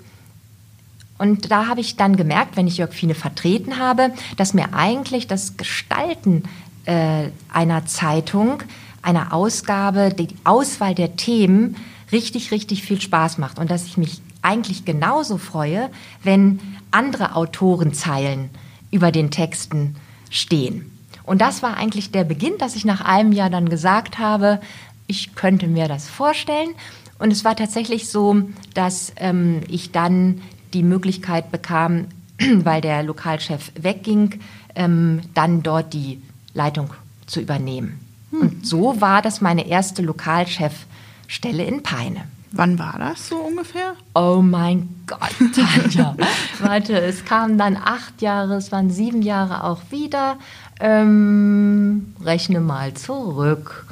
Und 1.19 1.51
da 1.51 1.67
habe 1.67 1.81
ich 1.81 1.97
dann 1.97 2.17
gemerkt, 2.17 2.57
wenn 2.57 2.67
ich 2.67 2.79
Jörg 2.79 2.93
Fiene 2.93 3.15
vertreten 3.15 3.79
habe, 3.79 4.13
dass 4.37 4.55
mir 4.55 4.73
eigentlich 4.73 5.27
das 5.27 5.57
Gestalten 5.57 6.45
äh, 6.85 7.29
einer 7.53 7.87
Zeitung, 7.87 8.63
einer 9.03 9.33
Ausgabe, 9.33 10.15
die 10.15 10.29
Auswahl 10.45 10.95
der 10.95 11.17
Themen 11.17 11.77
richtig, 12.13 12.53
richtig 12.53 12.83
viel 12.83 13.01
Spaß 13.01 13.39
macht. 13.39 13.59
Und 13.59 13.71
dass 13.71 13.85
ich 13.85 13.97
mich 13.97 14.23
eigentlich 14.43 14.85
genauso 14.85 15.39
freue, 15.39 15.91
wenn 16.23 16.61
andere 16.91 17.37
Autorenzeilen 17.37 18.51
über 18.91 19.13
den 19.13 19.31
Texten 19.31 19.97
stehen. 20.31 20.91
Und 21.25 21.41
das 21.41 21.63
war 21.63 21.77
eigentlich 21.77 22.11
der 22.11 22.25
Beginn, 22.25 22.57
dass 22.59 22.75
ich 22.75 22.85
nach 22.85 23.03
einem 23.03 23.33
Jahr 23.33 23.51
dann 23.51 23.69
gesagt 23.69 24.19
habe, 24.19 24.61
ich 25.07 25.35
könnte 25.35 25.67
mir 25.67 25.89
das 25.89 26.09
vorstellen. 26.09 26.71
Und 27.19 27.33
es 27.33 27.45
war 27.45 27.57
tatsächlich 27.57 28.09
so, 28.09 28.43
dass 28.75 29.13
ähm, 29.17 29.61
ich 29.69 29.93
dann 29.93 30.41
die 30.73 30.83
Möglichkeit 30.83 31.51
bekam, 31.51 32.07
weil 32.39 32.81
der 32.81 33.03
Lokalchef 33.03 33.73
wegging, 33.79 34.41
ähm, 34.75 35.21
dann 35.35 35.63
dort 35.63 35.93
die 35.93 36.23
Leitung 36.55 36.95
zu 37.27 37.41
übernehmen. 37.41 38.01
Und 38.31 38.67
so 38.67 39.01
war 39.01 39.23
das 39.23 39.41
meine 39.41 39.67
erste 39.67 40.03
Lokalchefstelle 40.03 41.65
in 41.65 41.83
Peine. 41.83 42.25
Wann 42.53 42.79
war 42.79 42.97
das 42.99 43.29
so 43.29 43.37
ungefähr? 43.37 43.95
Oh 44.15 44.41
mein 44.43 44.89
Gott, 45.07 45.35
Tanja. 45.55 46.17
Warte, 46.61 46.99
es 47.01 47.25
kamen 47.25 47.59
dann 47.59 47.77
acht 47.77 48.23
Jahre, 48.23 48.55
es 48.57 48.73
waren 48.73 48.91
sieben 48.91 49.23
Jahre 49.23 49.65
auch 49.65 49.83
wieder. 49.91 50.39
Ähm, 50.81 52.15
rechne 52.25 52.61
mal 52.61 52.95
zurück. 52.95 53.87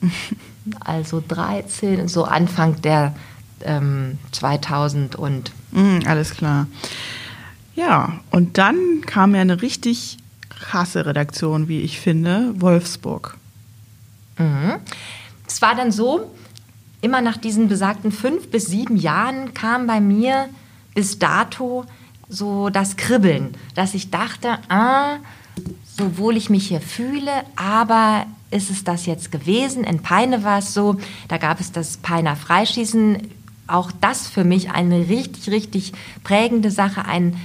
Also 0.80 1.22
13, 1.26 2.06
so 2.06 2.24
Anfang 2.24 2.80
der 2.82 3.14
ähm, 3.62 4.18
2000 4.30 5.16
und 5.16 5.50
Mm, 5.72 6.00
alles 6.06 6.34
klar. 6.34 6.66
Ja, 7.74 8.20
und 8.30 8.58
dann 8.58 8.76
kam 9.06 9.34
ja 9.34 9.40
eine 9.40 9.62
richtig 9.62 10.18
krasse 10.48 11.06
Redaktion, 11.06 11.68
wie 11.68 11.80
ich 11.80 12.00
finde, 12.00 12.52
Wolfsburg. 12.60 13.36
Es 15.46 15.60
war 15.60 15.74
dann 15.74 15.92
so, 15.92 16.30
immer 17.00 17.20
nach 17.20 17.36
diesen 17.36 17.68
besagten 17.68 18.12
fünf 18.12 18.50
bis 18.50 18.66
sieben 18.66 18.96
Jahren 18.96 19.54
kam 19.54 19.86
bei 19.86 20.00
mir 20.00 20.48
bis 20.94 21.18
dato 21.18 21.84
so 22.28 22.70
das 22.70 22.96
Kribbeln, 22.96 23.54
dass 23.74 23.94
ich 23.94 24.10
dachte, 24.10 24.58
ah, 24.68 25.16
so 25.96 26.18
wohl 26.18 26.36
ich 26.36 26.50
mich 26.50 26.68
hier 26.68 26.80
fühle, 26.80 27.32
aber 27.56 28.26
ist 28.50 28.70
es 28.70 28.84
das 28.84 29.06
jetzt 29.06 29.30
gewesen? 29.32 29.84
In 29.84 30.00
Peine 30.00 30.44
war 30.44 30.58
es 30.58 30.74
so, 30.74 30.96
da 31.28 31.36
gab 31.38 31.60
es 31.60 31.72
das 31.72 31.98
Peiner 31.98 32.36
Freischießen, 32.36 33.18
auch 33.66 33.92
das 34.00 34.26
für 34.26 34.44
mich 34.44 34.70
eine 34.70 35.08
richtig, 35.08 35.50
richtig 35.50 35.92
prägende 36.24 36.70
Sache, 36.70 37.04
ein 37.04 37.36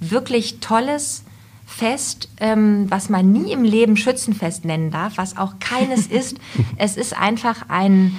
wirklich 0.00 0.60
tolles 0.60 1.24
Fest, 1.66 2.28
ähm, 2.38 2.86
was 2.88 3.08
man 3.08 3.32
nie 3.32 3.52
im 3.52 3.64
Leben 3.64 3.96
Schützenfest 3.96 4.64
nennen 4.64 4.90
darf, 4.90 5.14
was 5.16 5.36
auch 5.36 5.54
keines 5.58 6.06
ist. 6.06 6.38
Es 6.76 6.96
ist 6.96 7.16
einfach 7.16 7.68
ein, 7.68 8.16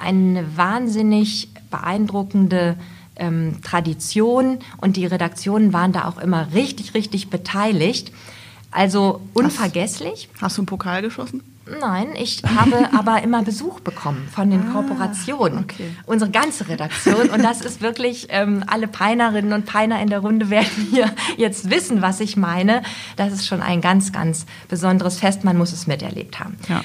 eine 0.00 0.56
wahnsinnig 0.56 1.50
beeindruckende 1.70 2.76
ähm, 3.16 3.60
Tradition 3.62 4.58
und 4.78 4.96
die 4.96 5.06
Redaktionen 5.06 5.72
waren 5.72 5.92
da 5.92 6.06
auch 6.06 6.18
immer 6.18 6.52
richtig, 6.54 6.94
richtig 6.94 7.30
beteiligt. 7.30 8.12
Also 8.72 9.20
unvergesslich. 9.34 10.28
Hast 10.40 10.56
du 10.56 10.62
einen 10.62 10.66
Pokal 10.66 11.02
geschossen? 11.02 11.42
Nein, 11.80 12.08
ich 12.16 12.42
habe 12.44 12.88
aber 12.96 13.22
immer 13.22 13.42
Besuch 13.42 13.80
bekommen 13.80 14.28
von 14.32 14.50
den 14.50 14.72
Kooperationen. 14.72 15.58
okay. 15.60 15.90
Unsere 16.06 16.30
ganze 16.30 16.68
Redaktion. 16.68 17.30
Und 17.30 17.42
das 17.42 17.60
ist 17.60 17.80
wirklich, 17.80 18.28
ähm, 18.30 18.64
alle 18.66 18.88
Peinerinnen 18.88 19.52
und 19.52 19.66
Peiner 19.66 20.00
in 20.00 20.08
der 20.08 20.20
Runde 20.20 20.50
werden 20.50 20.88
hier 20.90 21.10
jetzt 21.36 21.70
wissen, 21.70 22.02
was 22.02 22.20
ich 22.20 22.36
meine. 22.36 22.82
Das 23.16 23.32
ist 23.32 23.46
schon 23.46 23.60
ein 23.60 23.80
ganz, 23.80 24.12
ganz 24.12 24.46
besonderes 24.68 25.18
Fest. 25.18 25.44
Man 25.44 25.56
muss 25.56 25.72
es 25.72 25.86
miterlebt 25.86 26.40
haben. 26.40 26.56
Ja. 26.68 26.82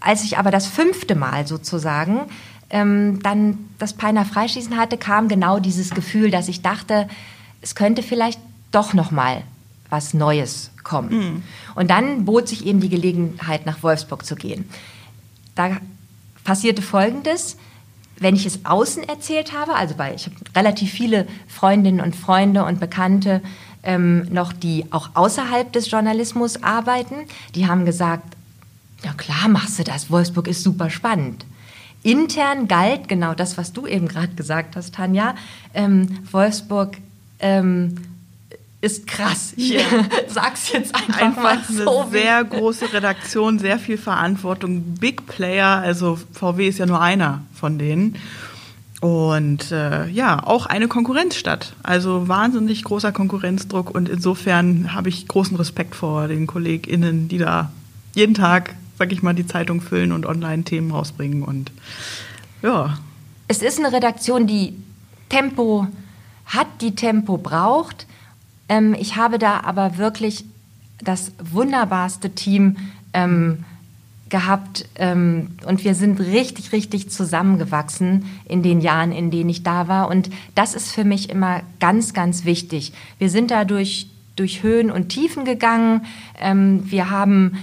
Als 0.00 0.24
ich 0.24 0.38
aber 0.38 0.50
das 0.50 0.66
fünfte 0.66 1.14
Mal 1.14 1.46
sozusagen 1.46 2.22
ähm, 2.70 3.20
dann 3.22 3.58
das 3.78 3.94
Peiner 3.94 4.24
Freischießen 4.24 4.76
hatte, 4.76 4.98
kam 4.98 5.28
genau 5.28 5.58
dieses 5.58 5.90
Gefühl, 5.90 6.30
dass 6.30 6.48
ich 6.48 6.62
dachte, 6.62 7.08
es 7.62 7.74
könnte 7.74 8.02
vielleicht 8.02 8.40
doch 8.72 8.92
noch 8.92 9.10
mal 9.10 9.42
was 9.88 10.14
Neues 10.14 10.70
kommen. 10.82 11.10
Und 11.74 11.90
dann 11.90 12.24
bot 12.24 12.48
sich 12.48 12.66
eben 12.66 12.80
die 12.80 12.88
Gelegenheit, 12.88 13.66
nach 13.66 13.82
Wolfsburg 13.82 14.24
zu 14.24 14.34
gehen. 14.34 14.68
Da 15.54 15.78
passierte 16.44 16.82
Folgendes. 16.82 17.56
Wenn 18.18 18.34
ich 18.34 18.46
es 18.46 18.64
außen 18.64 19.02
erzählt 19.02 19.52
habe, 19.52 19.74
also 19.74 19.94
bei, 19.94 20.14
ich 20.14 20.26
habe 20.26 20.36
relativ 20.54 20.90
viele 20.90 21.26
Freundinnen 21.48 22.00
und 22.00 22.16
Freunde 22.16 22.64
und 22.64 22.80
Bekannte 22.80 23.42
ähm, 23.82 24.26
noch, 24.32 24.54
die 24.54 24.86
auch 24.90 25.10
außerhalb 25.14 25.70
des 25.70 25.90
Journalismus 25.90 26.62
arbeiten, 26.62 27.16
die 27.54 27.66
haben 27.66 27.84
gesagt, 27.84 28.35
ja 29.04 29.12
klar 29.12 29.48
machst 29.48 29.78
du 29.78 29.84
das, 29.84 30.10
Wolfsburg 30.10 30.48
ist 30.48 30.62
super 30.62 30.90
spannend. 30.90 31.44
Intern 32.02 32.68
galt 32.68 33.08
genau 33.08 33.34
das, 33.34 33.56
was 33.58 33.72
du 33.72 33.86
eben 33.86 34.06
gerade 34.08 34.34
gesagt 34.34 34.76
hast, 34.76 34.94
Tanja. 34.94 35.34
Ähm, 35.74 36.18
Wolfsburg 36.30 36.98
ähm, 37.40 37.96
ist 38.80 39.06
krass. 39.08 39.54
Ich 39.56 39.70
Ja. 39.70 39.80
sag's 40.28 40.70
jetzt 40.72 40.94
einfach, 40.94 41.42
mal 41.42 41.52
Einfach 41.56 41.68
eine 41.68 41.78
so. 41.84 42.06
wie- 42.10 42.18
sehr 42.18 42.44
große 42.44 42.92
Redaktion, 42.92 43.58
sehr 43.58 43.78
viel 43.80 43.98
Verantwortung, 43.98 44.82
Big 45.00 45.26
Player, 45.26 45.66
also 45.78 46.18
VW 46.32 46.68
ist 46.68 46.78
ja 46.78 46.86
nur 46.86 47.00
einer 47.00 47.42
von 47.54 47.78
denen. 47.78 48.16
Und 49.00 49.72
äh, 49.72 50.06
ja, 50.08 50.42
auch 50.42 50.66
eine 50.66 50.88
Konkurrenzstadt. 50.88 51.74
Also 51.82 52.28
wahnsinnig 52.28 52.82
großer 52.84 53.12
Konkurrenzdruck 53.12 53.94
und 53.94 54.08
insofern 54.08 54.94
habe 54.94 55.08
ich 55.10 55.28
großen 55.28 55.56
Respekt 55.56 55.94
vor 55.94 56.28
den 56.28 56.46
KollegInnen, 56.46 57.28
die 57.28 57.38
da 57.38 57.70
jeden 58.14 58.34
Tag, 58.34 58.74
sag 58.98 59.12
ich 59.12 59.22
mal, 59.22 59.34
die 59.34 59.46
Zeitung 59.46 59.80
füllen 59.80 60.12
und 60.12 60.26
Online-Themen 60.26 60.90
rausbringen. 60.90 61.42
Und 61.42 61.70
ja, 62.62 62.98
Es 63.48 63.62
ist 63.62 63.78
eine 63.78 63.92
Redaktion, 63.92 64.46
die 64.46 64.74
Tempo 65.28 65.86
hat, 66.46 66.66
die 66.80 66.94
Tempo 66.94 67.36
braucht. 67.36 68.06
Ähm, 68.68 68.94
ich 68.98 69.16
habe 69.16 69.38
da 69.38 69.60
aber 69.60 69.98
wirklich 69.98 70.44
das 71.02 71.32
wunderbarste 71.38 72.30
Team 72.30 72.76
ähm, 73.12 73.64
gehabt 74.28 74.88
ähm, 74.96 75.50
und 75.66 75.84
wir 75.84 75.94
sind 75.94 76.18
richtig, 76.18 76.72
richtig 76.72 77.10
zusammengewachsen 77.10 78.24
in 78.44 78.62
den 78.62 78.80
Jahren, 78.80 79.12
in 79.12 79.30
denen 79.30 79.50
ich 79.50 79.62
da 79.62 79.86
war. 79.86 80.08
Und 80.08 80.30
das 80.54 80.74
ist 80.74 80.90
für 80.90 81.04
mich 81.04 81.30
immer 81.30 81.62
ganz, 81.78 82.12
ganz 82.12 82.44
wichtig. 82.44 82.92
Wir 83.18 83.30
sind 83.30 83.50
da 83.50 83.64
durch, 83.64 84.08
durch 84.34 84.62
Höhen 84.62 84.90
und 84.90 85.10
Tiefen 85.10 85.44
gegangen. 85.44 86.06
Ähm, 86.40 86.90
wir 86.90 87.10
haben 87.10 87.58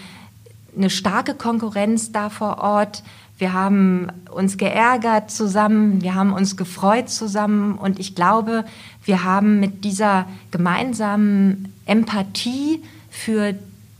eine 0.75 0.89
starke 0.89 1.33
Konkurrenz 1.33 2.11
da 2.11 2.29
vor 2.29 2.59
Ort. 2.59 3.03
Wir 3.37 3.53
haben 3.53 4.07
uns 4.33 4.57
geärgert 4.57 5.31
zusammen, 5.31 6.01
wir 6.01 6.15
haben 6.15 6.33
uns 6.33 6.55
gefreut 6.55 7.09
zusammen 7.09 7.77
und 7.77 7.99
ich 7.99 8.15
glaube, 8.15 8.63
wir 9.05 9.23
haben 9.23 9.59
mit 9.59 9.83
dieser 9.83 10.27
gemeinsamen 10.51 11.73
Empathie 11.85 12.81
für 13.09 13.55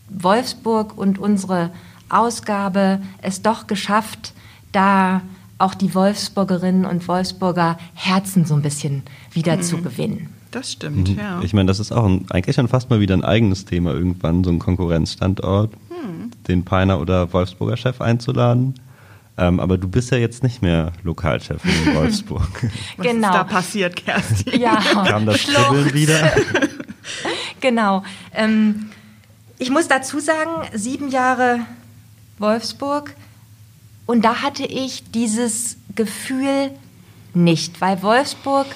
Wolfsburg 0.09 0.97
und 0.97 1.17
unsere 1.19 1.71
Ausgabe 2.09 3.01
es 3.21 3.41
doch 3.41 3.67
geschafft, 3.67 4.33
da 4.71 5.21
auch 5.57 5.73
die 5.73 5.95
Wolfsburgerinnen 5.95 6.85
und 6.85 7.07
Wolfsburger 7.07 7.77
Herzen 7.93 8.45
so 8.45 8.53
ein 8.55 8.61
bisschen 8.61 9.03
wieder 9.31 9.57
mhm. 9.57 9.61
zu 9.61 9.77
gewinnen. 9.81 10.29
Das 10.51 10.71
stimmt, 10.71 11.09
mhm. 11.09 11.17
ja. 11.17 11.41
Ich 11.41 11.53
meine, 11.53 11.67
das 11.67 11.79
ist 11.79 11.91
auch 11.91 12.05
ein, 12.05 12.25
eigentlich 12.29 12.55
schon 12.55 12.67
fast 12.67 12.89
mal 12.89 12.99
wieder 12.99 13.15
ein 13.15 13.23
eigenes 13.23 13.65
Thema 13.65 13.91
irgendwann, 13.91 14.43
so 14.43 14.51
ein 14.51 14.59
Konkurrenzstandort. 14.59 15.73
Den 16.47 16.65
Peiner 16.65 16.99
oder 16.99 17.31
Wolfsburger 17.33 17.77
Chef 17.77 18.01
einzuladen. 18.01 18.75
Ähm, 19.37 19.59
aber 19.59 19.77
du 19.77 19.87
bist 19.87 20.11
ja 20.11 20.17
jetzt 20.17 20.43
nicht 20.43 20.61
mehr 20.61 20.91
Lokalchef 21.03 21.63
in 21.65 21.95
Wolfsburg. 21.95 22.69
Was 22.97 23.05
genau. 23.05 23.29
ist 23.29 23.33
da 23.33 23.43
passiert, 23.43 23.95
Kerstin? 23.95 24.61
Ja, 24.61 24.75
kam 24.75 25.25
das 25.25 25.43
Kribbeln 25.43 25.93
wieder? 25.93 26.33
genau. 27.59 28.03
Ähm, 28.33 28.89
ich 29.57 29.71
muss 29.71 29.87
dazu 29.87 30.19
sagen, 30.19 30.67
sieben 30.73 31.09
Jahre 31.09 31.61
Wolfsburg. 32.37 33.15
Und 34.05 34.23
da 34.23 34.41
hatte 34.41 34.65
ich 34.65 35.11
dieses 35.11 35.77
Gefühl 35.95 36.71
nicht, 37.33 37.81
weil 37.81 38.01
Wolfsburg 38.03 38.67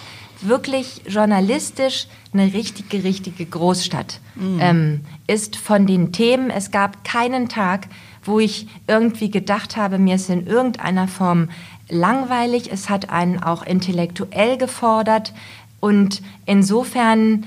wirklich 0.42 1.02
journalistisch 1.08 2.08
eine 2.34 2.54
richtige, 2.54 3.04
richtige 3.04 3.46
Großstadt 3.46 4.20
mhm. 4.36 4.60
ähm, 4.62 5.02
ist 5.26 5.56
von 5.56 5.88
den 5.88 6.12
Themen. 6.12 6.50
Es 6.50 6.72
gab 6.72 7.04
keinen 7.04 7.50
Tag, 7.50 7.88
wo 8.24 8.40
ich 8.40 8.68
irgendwie 8.88 9.32
gedacht 9.32 9.78
habe, 9.78 9.98
mir 9.98 10.16
ist 10.16 10.30
in 10.30 10.46
irgendeiner 10.46 11.08
Form 11.08 11.50
langweilig. 11.90 12.70
Es 12.72 12.90
hat 12.90 13.10
einen 13.10 13.42
auch 13.42 13.64
intellektuell 13.64 14.58
gefordert. 14.58 15.34
Und 15.80 16.22
insofern 16.46 17.46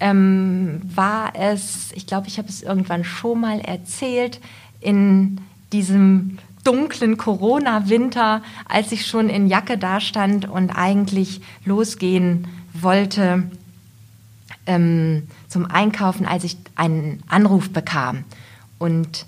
ähm, 0.00 0.80
war 0.94 1.32
es, 1.34 1.92
ich 1.94 2.06
glaube, 2.06 2.28
ich 2.28 2.38
habe 2.38 2.48
es 2.48 2.62
irgendwann 2.62 3.04
schon 3.04 3.40
mal 3.40 3.60
erzählt, 3.60 4.40
in 4.80 5.40
diesem 5.72 6.38
dunklen 6.68 7.16
Corona-Winter, 7.16 8.42
als 8.68 8.92
ich 8.92 9.06
schon 9.06 9.30
in 9.30 9.46
Jacke 9.46 9.78
dastand 9.78 10.46
und 10.46 10.68
eigentlich 10.68 11.40
losgehen 11.64 12.46
wollte 12.74 13.44
ähm, 14.66 15.22
zum 15.48 15.64
Einkaufen, 15.64 16.26
als 16.26 16.44
ich 16.44 16.58
einen 16.74 17.22
Anruf 17.26 17.70
bekam. 17.70 18.24
Und 18.78 19.24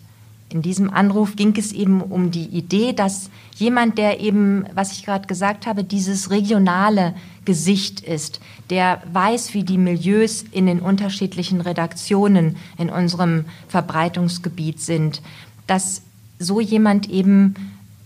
in 0.50 0.60
diesem 0.60 0.90
Anruf 0.90 1.34
ging 1.34 1.56
es 1.56 1.72
eben 1.72 2.02
um 2.02 2.30
die 2.30 2.44
Idee, 2.44 2.92
dass 2.92 3.30
jemand, 3.54 3.96
der 3.96 4.20
eben, 4.20 4.66
was 4.74 4.92
ich 4.92 5.06
gerade 5.06 5.26
gesagt 5.26 5.66
habe, 5.66 5.82
dieses 5.82 6.30
regionale 6.30 7.14
Gesicht 7.46 8.00
ist, 8.00 8.40
der 8.68 9.02
weiß, 9.10 9.54
wie 9.54 9.64
die 9.64 9.78
Milieus 9.78 10.44
in 10.52 10.66
den 10.66 10.80
unterschiedlichen 10.80 11.62
Redaktionen 11.62 12.56
in 12.76 12.90
unserem 12.90 13.46
Verbreitungsgebiet 13.68 14.78
sind, 14.78 15.22
dass 15.66 16.02
so 16.40 16.60
jemand 16.60 17.08
eben 17.08 17.54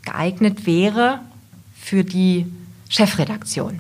geeignet 0.05 0.67
wäre 0.67 1.21
für 1.81 2.05
die 2.05 2.47
Chefredaktion. 2.91 3.79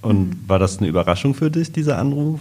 Und 0.00 0.48
war 0.48 0.58
das 0.58 0.78
eine 0.78 0.88
Überraschung 0.88 1.34
für 1.34 1.50
dich, 1.50 1.72
dieser 1.72 1.98
Anruf? 1.98 2.40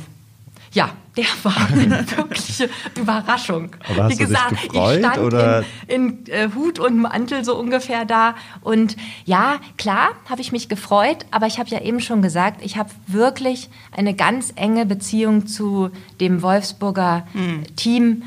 Ja, 0.71 0.91
der 1.17 1.25
war 1.43 1.67
eine 1.71 2.05
wirkliche 2.17 2.69
Überraschung. 2.95 3.69
Aber 3.89 4.03
hast 4.03 4.13
Wie 4.13 4.23
gesagt, 4.23 4.51
du 4.51 4.55
dich 4.55 4.69
gefreut, 4.69 4.99
ich 4.99 5.05
stand 5.05 5.17
oder? 5.17 5.63
in, 5.87 6.25
in 6.25 6.27
äh, 6.27 6.49
Hut 6.53 6.79
und 6.79 6.99
Mantel 6.99 7.43
so 7.43 7.57
ungefähr 7.57 8.05
da. 8.05 8.35
Und 8.61 8.95
ja, 9.25 9.55
klar, 9.77 10.09
habe 10.29 10.41
ich 10.41 10.51
mich 10.51 10.69
gefreut, 10.69 11.25
aber 11.31 11.47
ich 11.47 11.57
habe 11.59 11.69
ja 11.69 11.81
eben 11.81 11.99
schon 11.99 12.21
gesagt, 12.21 12.63
ich 12.63 12.77
habe 12.77 12.91
wirklich 13.07 13.69
eine 13.91 14.13
ganz 14.13 14.53
enge 14.55 14.85
Beziehung 14.85 15.47
zu 15.47 15.89
dem 16.19 16.41
Wolfsburger 16.41 17.25
mhm. 17.33 17.75
Team 17.75 18.23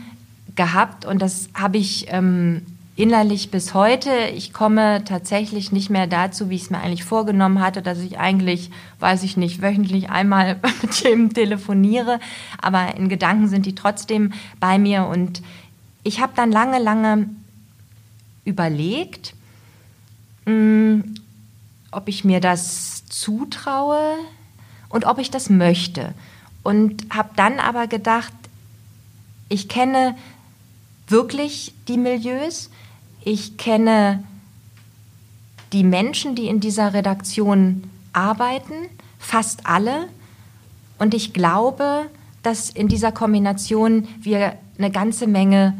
gehabt 0.56 1.04
und 1.04 1.22
das 1.22 1.50
habe 1.54 1.78
ich 1.78 2.06
ähm, 2.08 2.62
innerlich 2.98 3.52
bis 3.52 3.74
heute. 3.74 4.10
Ich 4.34 4.52
komme 4.52 5.04
tatsächlich 5.04 5.70
nicht 5.70 5.88
mehr 5.88 6.08
dazu, 6.08 6.50
wie 6.50 6.56
ich 6.56 6.62
es 6.62 6.70
mir 6.70 6.80
eigentlich 6.80 7.04
vorgenommen 7.04 7.60
hatte, 7.60 7.80
dass 7.80 7.98
ich 8.00 8.18
eigentlich, 8.18 8.70
weiß 8.98 9.22
ich 9.22 9.36
nicht, 9.36 9.62
wöchentlich 9.62 10.10
einmal 10.10 10.58
mit 10.82 11.04
dem 11.04 11.32
telefoniere, 11.32 12.18
aber 12.60 12.96
in 12.96 13.08
Gedanken 13.08 13.46
sind 13.46 13.66
die 13.66 13.76
trotzdem 13.76 14.32
bei 14.58 14.80
mir 14.80 15.06
und 15.06 15.42
ich 16.02 16.20
habe 16.20 16.32
dann 16.34 16.50
lange, 16.50 16.80
lange 16.80 17.30
überlegt, 18.44 19.34
mh, 20.46 20.52
hm, 20.52 21.14
ob 21.92 22.08
ich 22.08 22.24
mir 22.24 22.40
das 22.40 23.06
zutraue 23.06 24.16
und 24.88 25.06
ob 25.06 25.18
ich 25.18 25.30
das 25.30 25.50
möchte. 25.50 26.14
Und 26.64 27.06
habe 27.14 27.30
dann 27.36 27.60
aber 27.60 27.86
gedacht, 27.86 28.32
ich 29.48 29.68
kenne 29.68 30.16
wirklich 31.06 31.72
die 31.86 31.96
Milieus, 31.96 32.70
ich 33.28 33.58
kenne 33.58 34.24
die 35.74 35.84
Menschen, 35.84 36.34
die 36.34 36.48
in 36.48 36.60
dieser 36.60 36.94
Redaktion 36.94 37.84
arbeiten, 38.14 38.88
fast 39.18 39.66
alle. 39.66 40.08
Und 40.98 41.12
ich 41.12 41.34
glaube, 41.34 42.06
dass 42.42 42.70
in 42.70 42.88
dieser 42.88 43.12
Kombination 43.12 44.08
wir 44.20 44.54
eine 44.78 44.90
ganze 44.90 45.26
Menge 45.26 45.74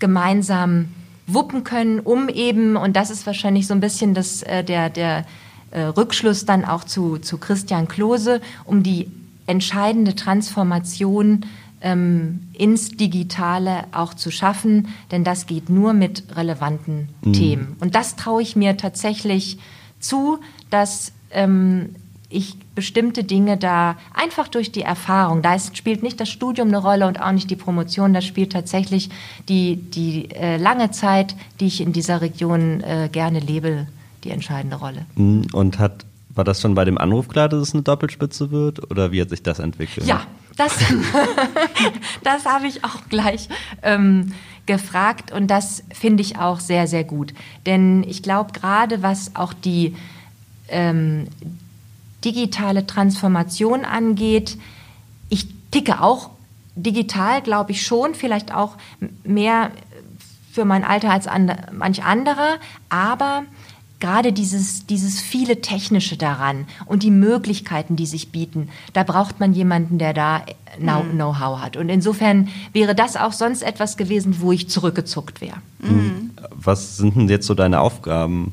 gemeinsam 0.00 0.88
wuppen 1.26 1.64
können, 1.64 1.98
um 1.98 2.28
eben, 2.28 2.76
und 2.76 2.94
das 2.94 3.10
ist 3.10 3.26
wahrscheinlich 3.26 3.66
so 3.66 3.72
ein 3.72 3.80
bisschen 3.80 4.12
das, 4.12 4.42
äh, 4.42 4.62
der, 4.62 4.90
der 4.90 5.24
äh, 5.70 5.84
Rückschluss 5.84 6.44
dann 6.44 6.66
auch 6.66 6.84
zu, 6.84 7.16
zu 7.16 7.38
Christian 7.38 7.88
Klose, 7.88 8.42
um 8.66 8.82
die 8.82 9.10
entscheidende 9.46 10.14
Transformation 10.14 11.46
ähm, 11.82 12.48
ins 12.52 12.90
Digitale 12.92 13.84
auch 13.92 14.14
zu 14.14 14.30
schaffen, 14.30 14.88
denn 15.10 15.24
das 15.24 15.46
geht 15.46 15.68
nur 15.68 15.92
mit 15.92 16.24
relevanten 16.36 17.08
mhm. 17.22 17.32
Themen. 17.32 17.76
Und 17.80 17.94
das 17.94 18.16
traue 18.16 18.42
ich 18.42 18.56
mir 18.56 18.76
tatsächlich 18.76 19.58
zu, 20.00 20.38
dass 20.70 21.12
ähm, 21.30 21.94
ich 22.28 22.56
bestimmte 22.74 23.24
Dinge 23.24 23.58
da 23.58 23.96
einfach 24.14 24.48
durch 24.48 24.72
die 24.72 24.82
Erfahrung, 24.82 25.42
da 25.42 25.54
ist, 25.54 25.76
spielt 25.76 26.02
nicht 26.02 26.18
das 26.18 26.30
Studium 26.30 26.68
eine 26.68 26.78
Rolle 26.78 27.06
und 27.06 27.20
auch 27.20 27.32
nicht 27.32 27.50
die 27.50 27.56
Promotion, 27.56 28.14
das 28.14 28.24
spielt 28.24 28.52
tatsächlich 28.52 29.10
die, 29.48 29.76
die 29.76 30.30
äh, 30.30 30.56
lange 30.56 30.90
Zeit, 30.90 31.34
die 31.60 31.66
ich 31.66 31.80
in 31.82 31.92
dieser 31.92 32.22
Region 32.22 32.80
äh, 32.80 33.10
gerne 33.12 33.40
lebe, 33.40 33.86
die 34.24 34.30
entscheidende 34.30 34.76
Rolle. 34.76 35.04
Mhm. 35.16 35.46
Und 35.52 35.78
hat 35.78 36.06
war 36.34 36.44
das 36.44 36.60
schon 36.60 36.74
bei 36.74 36.84
dem 36.84 36.98
Anruf 36.98 37.28
klar, 37.28 37.48
dass 37.48 37.60
es 37.60 37.74
eine 37.74 37.82
Doppelspitze 37.82 38.50
wird? 38.50 38.90
Oder 38.90 39.12
wie 39.12 39.20
hat 39.20 39.30
sich 39.30 39.42
das 39.42 39.58
entwickelt? 39.58 40.06
Ja, 40.06 40.22
das, 40.56 40.78
das 42.22 42.46
habe 42.46 42.66
ich 42.66 42.84
auch 42.84 43.08
gleich 43.08 43.48
ähm, 43.82 44.32
gefragt 44.66 45.32
und 45.32 45.48
das 45.48 45.82
finde 45.92 46.22
ich 46.22 46.38
auch 46.38 46.60
sehr, 46.60 46.86
sehr 46.86 47.04
gut. 47.04 47.34
Denn 47.66 48.04
ich 48.04 48.22
glaube, 48.22 48.52
gerade 48.52 49.02
was 49.02 49.34
auch 49.34 49.52
die 49.52 49.96
ähm, 50.68 51.26
digitale 52.24 52.86
Transformation 52.86 53.84
angeht, 53.84 54.56
ich 55.28 55.48
ticke 55.70 56.00
auch 56.00 56.30
digital, 56.74 57.42
glaube 57.42 57.72
ich 57.72 57.82
schon, 57.82 58.14
vielleicht 58.14 58.54
auch 58.54 58.76
mehr 59.24 59.70
für 60.52 60.64
mein 60.64 60.84
Alter 60.84 61.10
als 61.10 61.26
and 61.26 61.54
manch 61.72 62.04
anderer, 62.04 62.58
aber 62.88 63.44
gerade 64.02 64.32
dieses, 64.32 64.84
dieses 64.86 65.20
viele 65.20 65.60
Technische 65.60 66.16
daran 66.16 66.66
und 66.86 67.04
die 67.04 67.10
Möglichkeiten, 67.12 67.94
die 67.94 68.06
sich 68.06 68.32
bieten, 68.32 68.68
da 68.92 69.04
braucht 69.04 69.38
man 69.38 69.52
jemanden, 69.52 69.96
der 69.98 70.12
da 70.12 70.42
mhm. 70.78 71.12
Know-how 71.12 71.60
hat. 71.60 71.76
Und 71.76 71.88
insofern 71.88 72.48
wäre 72.72 72.96
das 72.96 73.16
auch 73.16 73.32
sonst 73.32 73.62
etwas 73.62 73.96
gewesen, 73.96 74.40
wo 74.40 74.50
ich 74.50 74.68
zurückgezuckt 74.68 75.40
wäre. 75.40 75.58
Mhm. 75.78 76.32
Was 76.50 76.96
sind 76.96 77.14
denn 77.16 77.28
jetzt 77.28 77.46
so 77.46 77.54
deine 77.54 77.80
Aufgaben? 77.80 78.52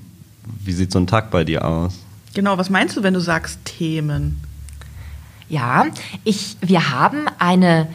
Wie 0.64 0.72
sieht 0.72 0.92
so 0.92 1.00
ein 1.00 1.08
Tag 1.08 1.32
bei 1.32 1.44
dir 1.44 1.66
aus? 1.66 1.98
Genau, 2.36 2.60
was 2.60 2.70
meinst 2.70 2.96
du, 2.96 3.02
wenn 3.02 3.16
du 3.16 3.20
sagst 3.20 3.66
Themen? 3.66 4.40
Ja, 5.50 5.88
ich, 6.26 6.58
wir 6.62 6.92
haben 6.92 7.26
eine, 7.40 7.88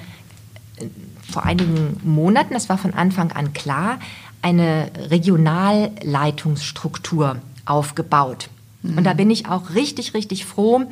vor 1.30 1.44
einigen 1.44 2.00
Monaten, 2.02 2.52
das 2.52 2.68
war 2.68 2.78
von 2.78 2.94
Anfang 2.94 3.30
an 3.30 3.52
klar, 3.52 4.00
eine 4.44 4.90
Regionalleitungsstruktur 5.10 7.38
aufgebaut. 7.64 8.50
Und 8.82 9.04
da 9.04 9.14
bin 9.14 9.30
ich 9.30 9.48
auch 9.48 9.74
richtig, 9.74 10.12
richtig 10.12 10.44
froh, 10.44 10.82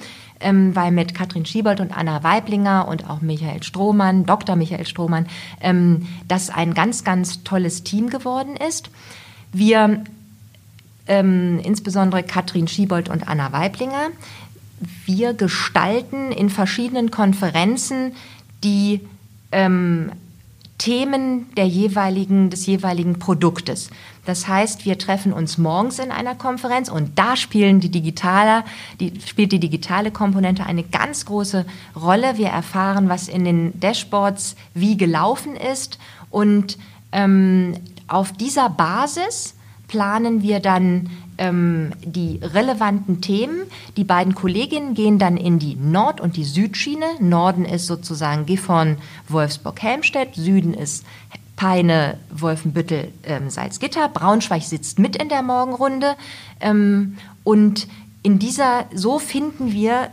ähm, 0.40 0.74
weil 0.74 0.90
mit 0.90 1.14
Katrin 1.14 1.44
Schiebold 1.44 1.80
und 1.80 1.94
Anna 1.94 2.22
Weiblinger 2.22 2.88
und 2.88 3.10
auch 3.10 3.20
Michael 3.20 3.62
Strohmann, 3.62 4.24
Dr. 4.24 4.56
Michael 4.56 4.86
Strohmann, 4.86 5.26
ähm, 5.60 6.08
das 6.26 6.48
ein 6.48 6.72
ganz, 6.72 7.04
ganz 7.04 7.44
tolles 7.44 7.84
Team 7.84 8.08
geworden 8.08 8.56
ist. 8.56 8.88
Wir, 9.52 10.02
ähm, 11.06 11.60
insbesondere 11.62 12.22
Katrin 12.22 12.68
Schiebold 12.68 13.10
und 13.10 13.28
Anna 13.28 13.52
Weiblinger, 13.52 14.08
wir 15.04 15.34
gestalten 15.34 16.32
in 16.32 16.48
verschiedenen 16.48 17.10
Konferenzen 17.10 18.14
die 18.64 19.02
ähm, 19.52 20.10
Themen 20.82 21.46
der 21.54 21.68
jeweiligen, 21.68 22.50
des 22.50 22.66
jeweiligen 22.66 23.20
Produktes. 23.20 23.88
Das 24.24 24.48
heißt, 24.48 24.84
wir 24.84 24.98
treffen 24.98 25.32
uns 25.32 25.56
morgens 25.56 26.00
in 26.00 26.10
einer 26.10 26.34
Konferenz 26.34 26.88
und 26.88 27.16
da 27.16 27.36
spielen 27.36 27.78
die 27.78 27.88
digitale, 27.88 28.64
die, 28.98 29.12
spielt 29.24 29.52
die 29.52 29.60
digitale 29.60 30.10
Komponente 30.10 30.66
eine 30.66 30.82
ganz 30.82 31.24
große 31.24 31.66
Rolle. 31.94 32.36
Wir 32.36 32.48
erfahren, 32.48 33.08
was 33.08 33.28
in 33.28 33.44
den 33.44 33.78
Dashboards 33.78 34.56
wie 34.74 34.96
gelaufen 34.96 35.54
ist 35.54 36.00
und 36.30 36.78
ähm, 37.12 37.74
auf 38.08 38.32
dieser 38.32 38.68
Basis 38.68 39.54
planen 39.92 40.40
wir 40.40 40.60
dann 40.60 41.10
ähm, 41.36 41.92
die 42.02 42.40
relevanten 42.42 43.20
Themen. 43.20 43.66
Die 43.98 44.04
beiden 44.04 44.34
Kolleginnen 44.34 44.94
gehen 44.94 45.18
dann 45.18 45.36
in 45.36 45.58
die 45.58 45.76
Nord- 45.76 46.18
und 46.18 46.38
die 46.38 46.44
Südschiene. 46.44 47.04
Norden 47.20 47.66
ist 47.66 47.86
sozusagen 47.86 48.46
Gifhorn, 48.46 48.96
Wolfsburg, 49.28 49.82
Helmstedt. 49.82 50.34
Süden 50.34 50.72
ist 50.72 51.04
Peine, 51.56 52.16
Wolfenbüttel, 52.30 53.12
ähm, 53.24 53.50
Salzgitter. 53.50 54.08
Braunschweig 54.08 54.62
sitzt 54.62 54.98
mit 54.98 55.14
in 55.14 55.28
der 55.28 55.42
Morgenrunde. 55.42 56.14
Ähm, 56.60 57.18
und 57.44 57.86
in 58.22 58.38
dieser, 58.38 58.86
so 58.94 59.18
finden 59.18 59.72
wir 59.72 60.08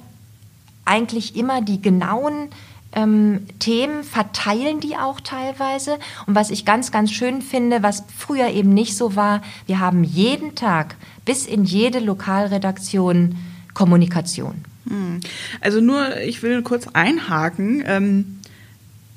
eigentlich 0.84 1.38
immer 1.38 1.62
die 1.62 1.82
genauen 1.82 2.50
ähm, 2.94 3.46
Themen, 3.60 4.04
verteilen 4.04 4.80
die 4.80 4.96
auch 4.96 5.20
teilweise. 5.22 6.00
Und 6.26 6.36
was 6.36 6.50
ich 6.50 6.66
ganz, 6.66 6.92
ganz 6.92 7.12
schön 7.12 7.42
finde, 7.42 7.84
was 7.84 8.04
früher 8.18 8.50
eben 8.50 8.74
nicht 8.74 8.98
so 8.98 9.16
war, 9.16 9.42
wir 9.68 9.80
haben 9.80 10.04
jeden 10.04 10.56
Tag 10.56 10.96
bis 11.26 11.46
in 11.46 11.64
jede 11.64 12.00
Lokalredaktion 12.00 13.38
Kommunikation. 13.74 14.66
Hm. 14.88 15.20
Also 15.62 15.80
nur, 15.80 16.18
ich 16.22 16.42
will 16.42 16.64
kurz 16.64 16.88
einhaken. 16.88 17.84
Ähm, 17.86 18.40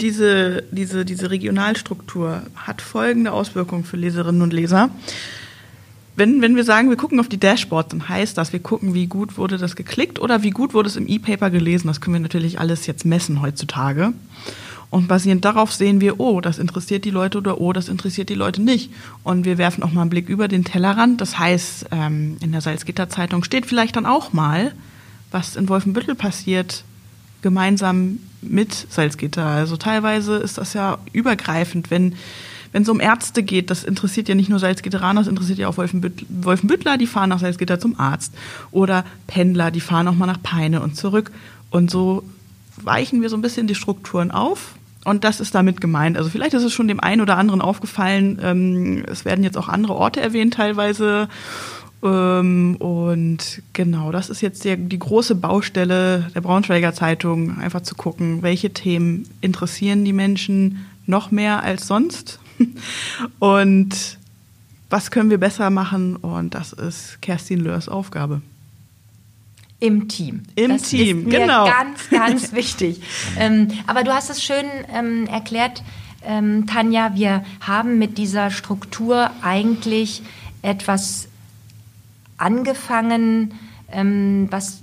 diese, 0.01 0.65
diese, 0.71 1.05
diese 1.05 1.31
Regionalstruktur 1.31 2.43
hat 2.57 2.83
folgende 2.83 3.33
Auswirkungen 3.33 3.85
für 3.85 3.97
Leserinnen 3.97 4.43
und 4.43 4.53
Leser 4.53 4.91
wenn, 6.15 6.43
wenn 6.43 6.57
wir 6.57 6.65
sagen, 6.65 6.91
wir 6.91 6.97
gucken 6.97 7.21
auf 7.21 7.29
die 7.29 7.41
Dashboards, 7.41 7.91
dann 7.91 8.09
heißt 8.09 8.37
das, 8.37 8.53
wir 8.53 8.61
gucken, 8.61 8.93
wie 8.95 9.07
gut 9.07 9.39
wurde 9.39 9.57
das 9.57 9.77
geklickt 9.77 10.19
oder 10.19 10.43
wie 10.43 10.51
gut 10.51 10.75
wurde 10.75 10.89
es 10.89 10.97
im 10.97 11.09
E-Paper 11.09 11.51
gelesen. 11.51 11.87
Das 11.89 12.01
können 12.01 12.15
wir 12.15 12.21
natürlich 12.21 12.61
alles 12.61 12.87
jetzt 12.87 13.05
messen 13.05 13.41
heutzutage. 13.41 14.13
Und 14.91 15.09
basierend 15.09 15.43
darauf 15.43 15.73
sehen 15.73 16.03
wir, 16.03 16.21
oh, 16.21 16.43
das 16.43 16.59
interessiert 16.59 17.07
die 17.07 17.11
Leute 17.11 17.39
oder 17.39 17.59
oh, 17.59 17.73
das 17.73 17.89
interessiert 17.89 18.29
die 18.29 18.35
Leute 18.35 18.61
nicht. 18.61 18.91
Und 19.25 19.47
wir 19.47 19.57
werfen 19.57 19.83
auch 19.83 19.91
mal 19.91 20.03
einen 20.03 20.11
Blick 20.11 20.29
über 20.29 20.49
den 20.49 20.65
Tellerrand. 20.65 21.23
Das 21.23 21.39
heißt, 21.39 21.87
ähm, 21.93 22.37
in 22.41 22.53
der 22.53 22.61
Salzgitter 22.61 23.09
Zeitung 23.09 23.43
steht 23.43 23.65
vielleicht 23.65 23.97
dann 23.97 24.05
auch 24.05 24.35
mal, 24.35 24.75
was 25.31 25.57
in 25.57 25.71
Wolfenbüttel 25.71 26.15
passiert, 26.15 26.85
gemeinsam 27.41 28.19
mit 28.43 28.75
Salzgitter. 28.75 29.47
Also 29.47 29.79
teilweise 29.79 30.37
ist 30.37 30.59
das 30.59 30.75
ja 30.75 30.99
übergreifend, 31.13 31.91
wenn 31.91 32.15
wenn 32.73 32.83
es 32.83 32.89
um 32.89 33.01
Ärzte 33.01 33.43
geht, 33.43 33.71
das 33.71 33.85
interessiert 33.85 34.29
ja 34.29 34.35
nicht 34.35 34.49
nur 34.49 34.59
Salzgitteraner, 34.59 35.21
das 35.21 35.29
interessiert 35.29 35.59
ja 35.59 35.69
auch 35.69 35.77
Wolfenbüttler, 35.77 36.97
die 36.97 37.07
fahren 37.07 37.29
nach 37.29 37.39
Salzgitter 37.39 37.79
zum 37.79 38.01
Arzt. 38.01 38.35
Oder 38.71 39.05
Pendler, 39.27 39.71
die 39.71 39.81
fahren 39.81 40.09
auch 40.09 40.15
mal 40.15 40.27
nach 40.27 40.43
Peine 40.43 40.81
und 40.81 40.97
zurück. 40.97 41.31
Und 41.71 41.91
so 41.91 42.25
weichen 42.77 43.21
wir 43.21 43.29
so 43.29 43.37
ein 43.37 43.43
bisschen 43.43 43.67
die 43.67 43.75
Strukturen 43.75 44.31
auf. 44.31 44.75
Und 45.05 45.25
das 45.25 45.41
ist 45.41 45.55
damit 45.55 45.81
gemeint. 45.81 46.17
Also 46.17 46.31
vielleicht 46.31 46.55
ist 46.55 46.63
es 46.63 46.73
schon 46.73 46.89
dem 46.89 47.01
einen 47.01 47.21
oder 47.21 47.37
anderen 47.37 47.61
aufgefallen. 47.61 48.39
Ähm, 48.43 49.05
es 49.07 49.25
werden 49.25 49.45
jetzt 49.45 49.59
auch 49.59 49.69
andere 49.69 49.95
Orte 49.95 50.21
erwähnt 50.21 50.55
teilweise. 50.55 51.29
Ähm, 52.03 52.77
und 52.77 53.63
genau, 53.73 54.13
das 54.13 54.31
ist 54.31 54.41
jetzt 54.41 54.65
die 54.65 54.99
große 54.99 55.35
Baustelle 55.35 56.31
der 56.35 56.41
Braunschweiger 56.41 56.95
Zeitung, 56.95 57.59
einfach 57.59 57.83
zu 57.83 57.97
gucken, 57.97 58.43
welche 58.43 58.73
Themen 58.73 59.29
interessieren 59.41 60.05
die 60.05 60.13
Menschen 60.13 60.87
noch 61.05 61.31
mehr 61.31 61.63
als 61.63 61.87
sonst 61.87 62.39
Und 63.39 64.19
was 64.91 65.11
können 65.11 65.31
wir 65.31 65.39
besser 65.39 65.71
machen? 65.71 66.17
Und 66.17 66.55
das 66.55 66.73
ist 66.73 67.21
Kerstin 67.23 67.61
Lörs 67.61 67.89
Aufgabe. 67.89 68.43
Im 69.81 70.07
Team. 70.07 70.45
Im 70.55 70.71
das 70.71 70.83
Team, 70.83 71.29
genau. 71.29 71.65
Ganz, 71.65 72.09
ganz 72.11 72.53
wichtig. 72.53 73.01
ähm, 73.37 73.69
aber 73.87 74.05
du 74.05 74.13
hast 74.13 74.31
es 74.31 74.43
schön 74.43 74.67
ähm, 74.95 75.27
erklärt, 75.27 75.83
ähm, 76.25 76.67
Tanja. 76.67 77.17
Wir 77.17 77.45
haben 77.61 77.99
mit 77.99 78.17
dieser 78.17 78.51
Struktur 78.51 79.31
eigentlich 79.43 80.23
etwas 80.63 81.27
angefangen, 82.37 83.55
ähm, 83.91 84.47
was 84.51 84.83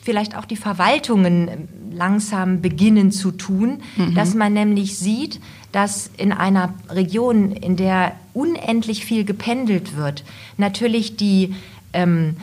vielleicht 0.00 0.36
auch 0.36 0.46
die 0.46 0.56
Verwaltungen 0.56 1.68
langsam 1.92 2.62
beginnen 2.62 3.12
zu 3.12 3.30
tun, 3.30 3.82
mhm. 3.96 4.14
dass 4.14 4.34
man 4.34 4.52
nämlich 4.54 4.98
sieht, 4.98 5.40
dass 5.72 6.10
in 6.16 6.32
einer 6.32 6.74
Region, 6.88 7.52
in 7.52 7.76
der 7.76 8.12
unendlich 8.34 9.04
viel 9.04 9.24
gependelt 9.24 9.96
wird, 9.96 10.24
natürlich 10.56 11.16
die 11.16 11.54
ähm, 11.92 12.36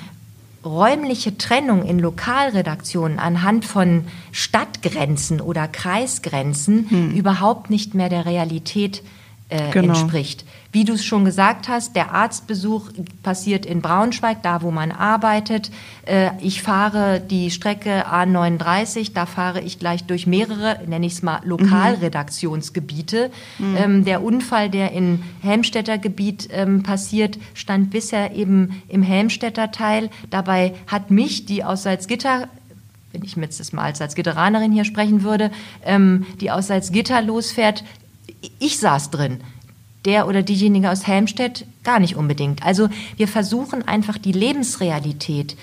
räumliche 0.63 1.37
Trennung 1.37 1.83
in 1.83 1.99
Lokalredaktionen 1.99 3.19
anhand 3.19 3.65
von 3.65 4.05
Stadtgrenzen 4.31 5.41
oder 5.41 5.67
Kreisgrenzen 5.67 6.89
hm. 6.89 7.11
überhaupt 7.11 7.69
nicht 7.69 7.93
mehr 7.93 8.09
der 8.09 8.25
Realität 8.25 8.99
äh, 8.99 9.24
genau. 9.49 9.93
entspricht. 9.93 10.45
Wie 10.71 10.83
du 10.83 10.93
es 10.93 11.05
schon 11.05 11.23
gesagt 11.23 11.69
hast, 11.69 11.95
der 11.95 12.11
Arztbesuch 12.11 12.89
passiert 13.23 13.65
in 13.65 13.81
Braunschweig, 13.81 14.43
da 14.43 14.61
wo 14.61 14.71
man 14.71 14.91
arbeitet. 14.91 15.71
Äh, 16.05 16.31
ich 16.41 16.61
fahre 16.61 17.21
die 17.21 17.51
Strecke 17.51 18.07
A39, 18.07 19.13
da 19.13 19.25
fahre 19.25 19.61
ich 19.61 19.79
gleich 19.79 20.03
durch 20.03 20.27
mehrere, 20.27 20.79
nenne 20.85 21.05
ich 21.05 21.13
es 21.13 21.21
mal, 21.21 21.39
Lokalredaktionsgebiete. 21.45 23.31
Mhm. 23.59 23.77
Ähm, 23.77 24.05
der 24.05 24.23
Unfall, 24.23 24.69
der 24.69 24.91
in 24.91 25.23
Helmstädter 25.41 25.97
Gebiet 25.97 26.49
ähm, 26.51 26.83
passiert, 26.83 27.37
stand 27.53 27.91
bisher 27.91 28.35
eben 28.35 28.81
im 28.89 29.03
Helmstädter 29.03 29.71
Teil. 29.71 30.09
Dabei 30.29 30.73
hat 30.87 31.11
mich, 31.11 31.45
die 31.45 31.63
aus 31.63 31.83
Salzgitter 31.83 32.49
wenn 33.13 33.23
ich 33.23 33.37
jetzt 33.37 33.61
das 33.61 33.71
mal 33.71 33.83
als 33.83 33.99
Salzgitteranerin 33.99 34.73
hier 34.73 34.83
sprechen 34.83 35.23
würde, 35.23 35.49
ähm, 35.85 36.25
die 36.41 36.51
aus 36.51 36.67
Salzgitter 36.67 37.21
losfährt, 37.21 37.85
ich 38.59 38.79
saß 38.79 39.11
drin 39.11 39.39
der 40.05 40.27
oder 40.27 40.43
diejenige 40.43 40.89
aus 40.91 41.07
Helmstedt 41.07 41.65
gar 41.83 41.99
nicht 41.99 42.15
unbedingt. 42.15 42.63
Also 42.63 42.89
wir 43.17 43.27
versuchen 43.27 43.87
einfach 43.87 44.17
die 44.17 44.31
Lebensrealität 44.31 45.57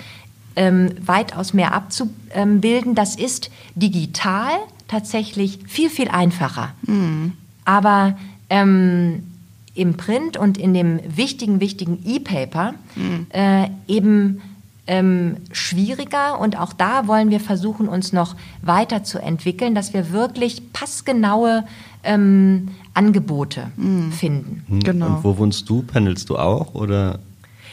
ähm, 0.57 0.91
weitaus 1.01 1.55
mehr 1.55 1.73
abzubilden. 1.73 2.95
Das 2.95 3.17
ist 3.17 3.51
digital 3.75 4.51
tatsächlich 4.89 5.61
viel, 5.67 5.89
viel 5.89 6.09
einfacher. 6.09 6.75
Mhm. 6.83 7.33
Aber 7.65 8.17
ähm, 8.51 9.23
im 9.75 9.97
Print 9.97 10.37
und 10.37 10.59
in 10.59 10.75
dem 10.75 11.01
wichtigen, 11.17 11.61
wichtigen 11.61 12.03
E-Paper 12.05 12.75
mhm. 12.95 13.27
äh, 13.31 13.69
eben 13.89 14.43
ähm, 14.87 15.37
schwieriger 15.53 16.41
und 16.41 16.59
auch 16.59 16.73
da 16.73 17.07
wollen 17.07 17.31
wir 17.31 17.41
versuchen, 17.41 17.89
uns 17.89 18.13
noch 18.13 18.35
weiterzuentwickeln, 18.63 19.75
dass 19.75 19.95
wir 19.95 20.11
wirklich 20.11 20.73
passgenaue 20.73 21.65
ähm, 22.03 22.69
Angebote 22.95 23.71
mhm. 23.77 24.13
finden. 24.13 24.65
Mhm. 24.69 24.81
Genau. 24.81 25.07
Und 25.07 25.25
wo 25.25 25.39
wohnst 25.39 25.69
du? 25.69 25.83
Pendelst 25.83 26.31
du 26.31 26.39
auch 26.39 26.75
oder? 26.75 27.19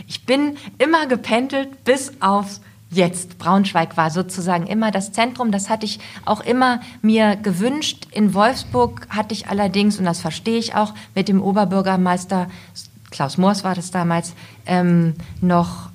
Ich 0.07 0.25
bin 0.25 0.55
immer 0.77 1.07
gependelt 1.07 1.83
bis 1.83 2.13
auf 2.21 2.59
jetzt. 2.91 3.37
Braunschweig 3.37 3.97
war 3.97 4.09
sozusagen 4.09 4.67
immer 4.67 4.91
das 4.91 5.11
Zentrum. 5.11 5.51
Das 5.51 5.69
hatte 5.69 5.85
ich 5.85 5.99
auch 6.25 6.41
immer 6.41 6.79
mir 7.01 7.35
gewünscht. 7.35 8.07
In 8.11 8.33
Wolfsburg 8.33 9.07
hatte 9.09 9.33
ich 9.33 9.47
allerdings, 9.47 9.99
und 9.99 10.05
das 10.05 10.21
verstehe 10.21 10.57
ich 10.57 10.75
auch, 10.75 10.93
mit 11.15 11.27
dem 11.27 11.41
Oberbürgermeister 11.41 12.47
Klaus 13.11 13.37
Moors 13.37 13.63
war 13.63 13.75
das 13.75 13.91
damals, 13.91 14.33
ähm, 14.65 15.15
noch 15.41 15.88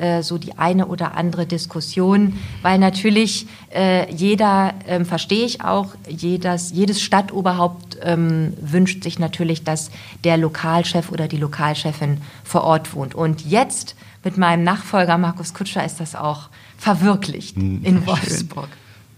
äh, 0.00 0.22
so 0.22 0.38
die 0.38 0.58
eine 0.58 0.86
oder 0.86 1.14
andere 1.14 1.46
Diskussion, 1.46 2.38
weil 2.62 2.78
natürlich 2.78 3.46
äh, 3.74 4.12
jeder, 4.12 4.74
ähm, 4.86 5.04
verstehe 5.04 5.44
ich 5.44 5.62
auch, 5.62 5.94
jedes, 6.08 6.72
jedes 6.72 7.02
Stadtoberhaupt 7.02 7.98
ähm, 8.02 8.54
wünscht 8.60 9.02
sich 9.02 9.18
natürlich, 9.18 9.64
dass 9.64 9.90
der 10.24 10.36
Lokalchef 10.36 11.10
oder 11.12 11.28
die 11.28 11.36
Lokalchefin 11.36 12.18
vor 12.44 12.64
Ort 12.64 12.94
wohnt. 12.94 13.14
Und 13.14 13.44
jetzt 13.44 13.94
mit 14.24 14.36
meinem 14.36 14.64
Nachfolger 14.64 15.18
Markus 15.18 15.54
Kutscher 15.54 15.84
ist 15.84 16.00
das 16.00 16.14
auch 16.14 16.48
verwirklicht 16.78 17.56
hm, 17.56 17.84
in 17.84 18.06
Wolfsburg. 18.06 18.68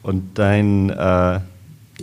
Und 0.03 0.39
dein, 0.39 0.91
äh, 0.91 1.41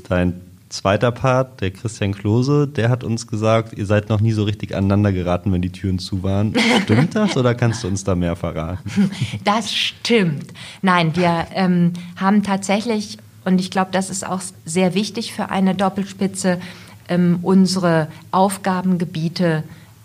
dein 0.07 0.41
zweiter 0.69 1.11
Part, 1.11 1.61
der 1.61 1.71
Christian 1.71 2.13
Klose, 2.13 2.67
der 2.67 2.89
hat 2.89 3.03
uns 3.03 3.27
gesagt, 3.27 3.77
ihr 3.77 3.85
seid 3.85 4.09
noch 4.09 4.21
nie 4.21 4.31
so 4.31 4.43
richtig 4.43 4.75
aneinander 4.75 5.11
geraten, 5.11 5.51
wenn 5.51 5.61
die 5.61 5.71
Türen 5.71 5.99
zu 5.99 6.23
waren. 6.23 6.53
Stimmt 6.83 7.15
das 7.15 7.35
oder 7.35 7.55
kannst 7.55 7.83
du 7.83 7.87
uns 7.87 8.03
da 8.03 8.15
mehr 8.15 8.35
verraten? 8.35 9.11
Das 9.43 9.73
stimmt. 9.73 10.53
Nein, 10.81 11.15
wir 11.15 11.47
ähm, 11.53 11.93
haben 12.15 12.43
tatsächlich, 12.43 13.17
und 13.45 13.59
ich 13.59 13.71
glaube, 13.71 13.89
das 13.91 14.09
ist 14.09 14.25
auch 14.25 14.41
sehr 14.65 14.93
wichtig 14.93 15.33
für 15.33 15.49
eine 15.49 15.75
Doppelspitze, 15.75 16.59
ähm, 17.07 17.39
unsere 17.41 18.07
Aufgabengebiete 18.31 19.63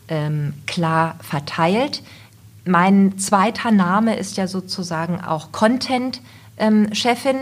ähm, 0.08 0.54
klar 0.66 1.16
verteilt. 1.20 2.02
Mein 2.64 3.18
zweiter 3.18 3.70
Name 3.70 4.16
ist 4.16 4.38
ja 4.38 4.46
sozusagen 4.46 5.20
auch 5.20 5.52
Content-Chefin 5.52 7.36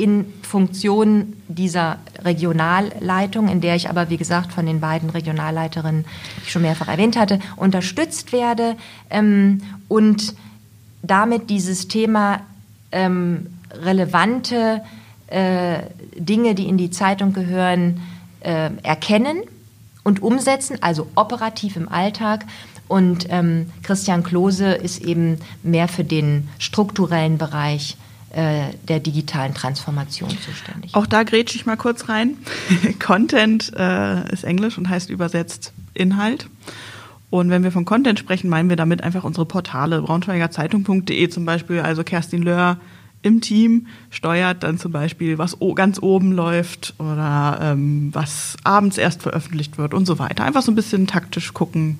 in 0.00 0.32
Funktion 0.40 1.34
dieser 1.46 1.98
Regionalleitung, 2.24 3.48
in 3.48 3.60
der 3.60 3.76
ich 3.76 3.90
aber, 3.90 4.08
wie 4.08 4.16
gesagt, 4.16 4.50
von 4.50 4.64
den 4.64 4.80
beiden 4.80 5.10
Regionalleiterinnen, 5.10 6.04
die 6.04 6.42
ich 6.44 6.52
schon 6.52 6.62
mehrfach 6.62 6.88
erwähnt 6.88 7.18
hatte, 7.18 7.38
unterstützt 7.56 8.32
werde 8.32 8.76
ähm, 9.10 9.60
und 9.88 10.34
damit 11.02 11.50
dieses 11.50 11.86
Thema 11.88 12.40
ähm, 12.92 13.48
relevante 13.74 14.80
äh, 15.26 15.80
Dinge, 16.16 16.54
die 16.54 16.66
in 16.66 16.78
die 16.78 16.90
Zeitung 16.90 17.34
gehören, 17.34 18.00
äh, 18.40 18.70
erkennen 18.82 19.42
und 20.02 20.22
umsetzen, 20.22 20.78
also 20.80 21.08
operativ 21.14 21.76
im 21.76 21.90
Alltag. 21.90 22.46
Und 22.88 23.26
ähm, 23.28 23.70
Christian 23.82 24.22
Klose 24.22 24.72
ist 24.72 25.02
eben 25.02 25.38
mehr 25.62 25.88
für 25.88 26.04
den 26.04 26.48
strukturellen 26.58 27.36
Bereich 27.36 27.96
äh, 27.98 28.09
der 28.34 29.00
digitalen 29.00 29.54
Transformation 29.54 30.30
zuständig. 30.30 30.94
Auch 30.94 31.06
da 31.06 31.24
grätsche 31.24 31.56
ich 31.56 31.66
mal 31.66 31.76
kurz 31.76 32.08
rein. 32.08 32.36
Content 32.98 33.72
äh, 33.76 34.32
ist 34.32 34.44
Englisch 34.44 34.78
und 34.78 34.88
heißt 34.88 35.10
übersetzt 35.10 35.72
Inhalt. 35.94 36.48
Und 37.30 37.50
wenn 37.50 37.62
wir 37.62 37.72
von 37.72 37.84
Content 37.84 38.18
sprechen, 38.18 38.48
meinen 38.48 38.68
wir 38.68 38.76
damit 38.76 39.02
einfach 39.02 39.24
unsere 39.24 39.46
Portale, 39.46 40.02
braunschweigerzeitung.de 40.02 41.28
zum 41.28 41.44
Beispiel, 41.44 41.80
also 41.80 42.02
Kerstin 42.02 42.42
Löhr 42.42 42.78
im 43.22 43.40
Team 43.40 43.86
steuert 44.10 44.62
dann 44.62 44.78
zum 44.78 44.92
Beispiel, 44.92 45.38
was 45.38 45.58
ganz 45.74 46.00
oben 46.00 46.32
läuft 46.32 46.94
oder 46.98 47.58
ähm, 47.60 48.10
was 48.12 48.56
abends 48.64 48.98
erst 48.98 49.22
veröffentlicht 49.22 49.78
wird 49.78 49.94
und 49.94 50.06
so 50.06 50.18
weiter. 50.18 50.44
Einfach 50.44 50.62
so 50.62 50.72
ein 50.72 50.76
bisschen 50.76 51.06
taktisch 51.06 51.52
gucken, 51.52 51.98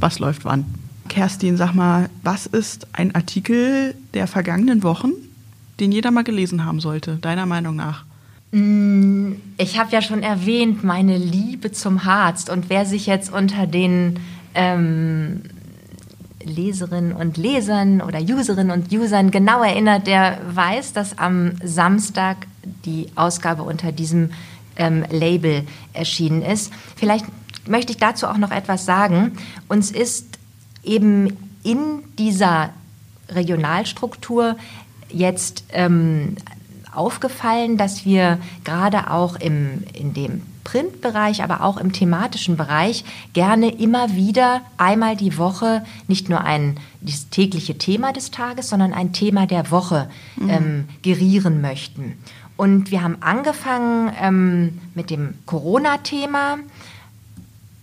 was 0.00 0.18
läuft 0.18 0.44
wann. 0.44 0.64
Kerstin, 1.08 1.56
sag 1.56 1.74
mal, 1.74 2.08
was 2.22 2.46
ist 2.46 2.86
ein 2.92 3.14
Artikel 3.14 3.94
der 4.14 4.26
vergangenen 4.26 4.82
Wochen, 4.82 5.12
den 5.82 5.92
jeder 5.92 6.10
mal 6.10 6.24
gelesen 6.24 6.64
haben 6.64 6.80
sollte, 6.80 7.16
deiner 7.16 7.44
Meinung 7.44 7.76
nach? 7.76 8.04
Mm, 8.52 9.32
ich 9.58 9.78
habe 9.78 9.90
ja 9.92 10.00
schon 10.00 10.22
erwähnt, 10.22 10.84
meine 10.84 11.18
Liebe 11.18 11.72
zum 11.72 12.04
Harz. 12.04 12.48
Und 12.48 12.70
wer 12.70 12.86
sich 12.86 13.06
jetzt 13.06 13.32
unter 13.32 13.66
den 13.66 14.20
ähm, 14.54 15.42
Leserinnen 16.44 17.12
und 17.12 17.36
Lesern 17.36 18.00
oder 18.00 18.20
Userinnen 18.20 18.70
und 18.70 18.92
Usern 18.92 19.30
genau 19.30 19.62
erinnert, 19.62 20.06
der 20.06 20.38
weiß, 20.54 20.92
dass 20.92 21.18
am 21.18 21.52
Samstag 21.64 22.46
die 22.84 23.08
Ausgabe 23.14 23.62
unter 23.62 23.92
diesem 23.92 24.30
ähm, 24.76 25.04
Label 25.10 25.64
erschienen 25.92 26.42
ist. 26.42 26.72
Vielleicht 26.96 27.26
möchte 27.66 27.92
ich 27.92 27.98
dazu 27.98 28.26
auch 28.26 28.38
noch 28.38 28.50
etwas 28.50 28.84
sagen. 28.84 29.32
Uns 29.68 29.90
ist 29.90 30.38
eben 30.84 31.36
in 31.62 32.02
dieser 32.18 32.70
Regionalstruktur 33.28 34.56
jetzt 35.12 35.64
ähm, 35.72 36.36
aufgefallen, 36.94 37.76
dass 37.76 38.04
wir 38.04 38.38
gerade 38.64 39.10
auch 39.10 39.36
im, 39.36 39.84
in 39.94 40.14
dem 40.14 40.42
Printbereich, 40.64 41.42
aber 41.42 41.62
auch 41.62 41.76
im 41.76 41.92
thematischen 41.92 42.56
Bereich 42.56 43.04
gerne 43.32 43.68
immer 43.68 44.14
wieder 44.14 44.62
einmal 44.76 45.16
die 45.16 45.36
Woche 45.38 45.84
nicht 46.06 46.28
nur 46.28 46.42
ein 46.42 46.78
das 47.00 47.28
tägliche 47.30 47.78
Thema 47.78 48.12
des 48.12 48.30
Tages, 48.30 48.68
sondern 48.68 48.92
ein 48.92 49.12
Thema 49.12 49.46
der 49.46 49.70
Woche 49.70 50.08
mhm. 50.36 50.50
ähm, 50.50 50.88
gerieren 51.02 51.60
möchten. 51.60 52.16
Und 52.56 52.90
wir 52.90 53.02
haben 53.02 53.16
angefangen 53.20 54.12
ähm, 54.20 54.80
mit 54.94 55.10
dem 55.10 55.34
Corona-Thema. 55.46 56.58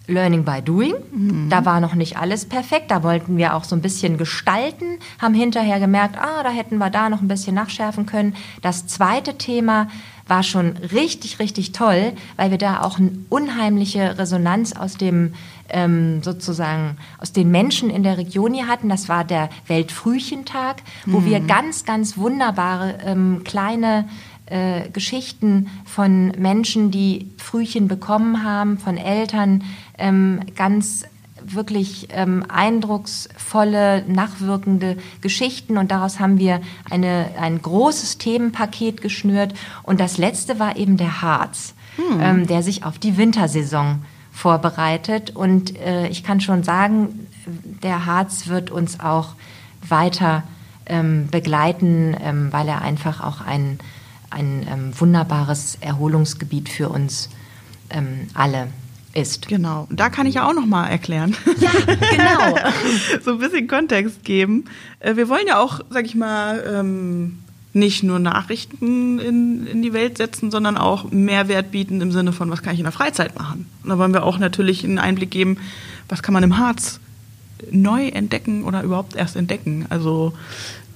Learning 0.09 0.43
by 0.43 0.61
Doing. 0.61 0.95
Mhm. 1.11 1.49
Da 1.49 1.65
war 1.65 1.79
noch 1.79 1.95
nicht 1.95 2.17
alles 2.17 2.45
perfekt. 2.45 2.91
Da 2.91 3.03
wollten 3.03 3.37
wir 3.37 3.55
auch 3.55 3.63
so 3.63 3.75
ein 3.75 3.81
bisschen 3.81 4.17
gestalten, 4.17 4.99
haben 5.19 5.33
hinterher 5.33 5.79
gemerkt, 5.79 6.17
ah, 6.17 6.43
da 6.43 6.49
hätten 6.49 6.77
wir 6.77 6.89
da 6.89 7.09
noch 7.09 7.21
ein 7.21 7.27
bisschen 7.27 7.55
nachschärfen 7.55 8.05
können. 8.05 8.35
Das 8.61 8.87
zweite 8.87 9.37
Thema 9.37 9.87
war 10.27 10.43
schon 10.43 10.77
richtig, 10.77 11.39
richtig 11.39 11.71
toll, 11.71 12.13
weil 12.37 12.51
wir 12.51 12.57
da 12.57 12.81
auch 12.81 12.99
eine 12.99 13.11
unheimliche 13.29 14.17
Resonanz 14.17 14.73
aus 14.73 14.95
dem 14.95 15.33
ähm, 15.69 16.21
sozusagen 16.23 16.97
aus 17.19 17.31
den 17.31 17.51
Menschen 17.51 17.89
in 17.89 18.03
der 18.03 18.17
Region 18.17 18.53
hier 18.53 18.67
hatten. 18.67 18.89
Das 18.89 19.09
war 19.09 19.23
der 19.23 19.49
Weltfrühchentag, 19.67 20.77
wo 21.05 21.19
mhm. 21.19 21.25
wir 21.25 21.39
ganz, 21.41 21.85
ganz 21.85 22.17
wunderbare 22.17 22.97
ähm, 23.05 23.41
kleine 23.43 24.05
äh, 24.45 24.89
Geschichten 24.89 25.69
von 25.85 26.31
Menschen, 26.37 26.91
die 26.91 27.29
Frühchen 27.37 27.87
bekommen 27.87 28.43
haben, 28.43 28.77
von 28.77 28.97
Eltern, 28.97 29.63
ähm, 29.99 30.41
ganz 30.55 31.05
wirklich 31.43 32.09
ähm, 32.11 32.45
eindrucksvolle, 32.47 34.03
nachwirkende 34.07 34.97
Geschichten 35.21 35.77
und 35.77 35.91
daraus 35.91 36.19
haben 36.19 36.37
wir 36.37 36.61
eine, 36.89 37.31
ein 37.39 37.61
großes 37.61 38.17
Themenpaket 38.17 39.01
geschnürt. 39.01 39.53
Und 39.83 39.99
das 39.99 40.17
letzte 40.17 40.59
war 40.59 40.75
eben 40.77 40.97
der 40.97 41.21
Harz, 41.21 41.73
hm. 41.95 42.19
ähm, 42.21 42.47
der 42.47 42.63
sich 42.63 42.83
auf 42.83 42.99
die 42.99 43.17
Wintersaison 43.17 44.03
vorbereitet. 44.31 45.35
Und 45.35 45.77
äh, 45.79 46.07
ich 46.07 46.23
kann 46.23 46.41
schon 46.41 46.63
sagen, 46.63 47.27
der 47.83 48.05
Harz 48.05 48.47
wird 48.47 48.71
uns 48.71 48.99
auch 48.99 49.35
weiter 49.87 50.43
ähm, 50.85 51.27
begleiten, 51.29 52.15
ähm, 52.21 52.51
weil 52.51 52.67
er 52.67 52.81
einfach 52.81 53.21
auch 53.21 53.41
ein, 53.41 53.79
ein 54.29 54.65
ähm, 54.71 54.99
wunderbares 54.99 55.77
Erholungsgebiet 55.81 56.69
für 56.69 56.89
uns 56.89 57.29
ähm, 57.89 58.27
alle 58.33 58.67
ist. 59.13 59.47
Genau. 59.47 59.87
Da 59.89 60.09
kann 60.09 60.27
ich 60.27 60.35
ja 60.35 60.47
auch 60.47 60.53
noch 60.53 60.65
mal 60.65 60.87
erklären. 60.87 61.35
Ja, 61.59 61.71
genau. 61.85 62.57
so 63.23 63.31
ein 63.31 63.39
bisschen 63.39 63.67
Kontext 63.67 64.23
geben. 64.23 64.65
Äh, 64.99 65.15
wir 65.15 65.27
wollen 65.27 65.45
ja 65.47 65.59
auch, 65.59 65.81
sag 65.89 66.05
ich 66.05 66.15
mal, 66.15 66.63
ähm, 66.65 67.39
nicht 67.73 68.03
nur 68.03 68.19
Nachrichten 68.19 69.19
in, 69.19 69.67
in 69.67 69.81
die 69.81 69.93
Welt 69.93 70.17
setzen, 70.17 70.51
sondern 70.51 70.77
auch 70.77 71.11
Mehrwert 71.11 71.71
bieten 71.71 72.01
im 72.01 72.11
Sinne 72.11 72.33
von, 72.33 72.49
was 72.49 72.63
kann 72.63 72.73
ich 72.73 72.79
in 72.79 72.85
der 72.85 72.91
Freizeit 72.91 73.37
machen. 73.37 73.67
Und 73.83 73.89
da 73.89 73.97
wollen 73.97 74.13
wir 74.13 74.23
auch 74.23 74.39
natürlich 74.39 74.83
einen 74.83 74.99
Einblick 74.99 75.31
geben, 75.31 75.57
was 76.07 76.23
kann 76.23 76.33
man 76.33 76.43
im 76.43 76.57
Harz 76.57 76.99
neu 77.71 78.07
entdecken 78.07 78.63
oder 78.63 78.83
überhaupt 78.83 79.15
erst 79.15 79.35
entdecken. 79.35 79.85
Also 79.89 80.33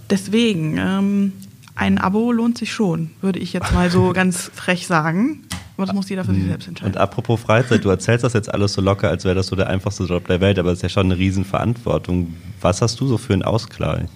deswegen, 0.10 0.78
ähm, 0.78 1.34
ein 1.76 1.98
Abo 1.98 2.32
lohnt 2.32 2.58
sich 2.58 2.72
schon, 2.72 3.12
würde 3.22 3.40
ich 3.40 3.54
jetzt 3.54 3.74
mal 3.74 3.90
so 3.90 4.12
ganz 4.14 4.52
frech 4.54 4.88
sagen. 4.88 5.44
Aber 5.76 5.88
das 5.88 5.96
muss 5.96 6.10
jeder 6.10 6.24
für 6.24 6.34
sich 6.36 6.46
selbst 6.46 6.68
entscheiden. 6.68 6.94
Und 6.94 7.00
apropos 7.00 7.42
Freizeit, 7.42 7.84
du 7.84 7.90
erzählst 7.90 8.24
das 8.24 8.34
jetzt 8.34 8.54
alles 8.54 8.74
so 8.74 8.82
locker, 8.82 9.10
als 9.10 9.26
wäre 9.26 9.34
das 9.34 9.48
so 9.48 9.56
der 9.56 9.68
einfachste 9.68 10.04
Job 10.04 10.28
der 10.28 10.40
Welt, 10.40 10.60
aber 10.60 10.70
es 10.70 10.80
ist 10.80 10.84
ja 10.84 10.90
schon 10.90 11.08
eine 11.08 11.18
Riesenverantwortung. 11.18 12.36
Was 12.62 12.82
hast 12.82 13.00
du 13.00 13.08
so 13.08 13.18
für 13.18 13.34
einen 13.34 13.44
Ausgleich? 13.44 14.08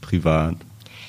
Privat 0.00 0.54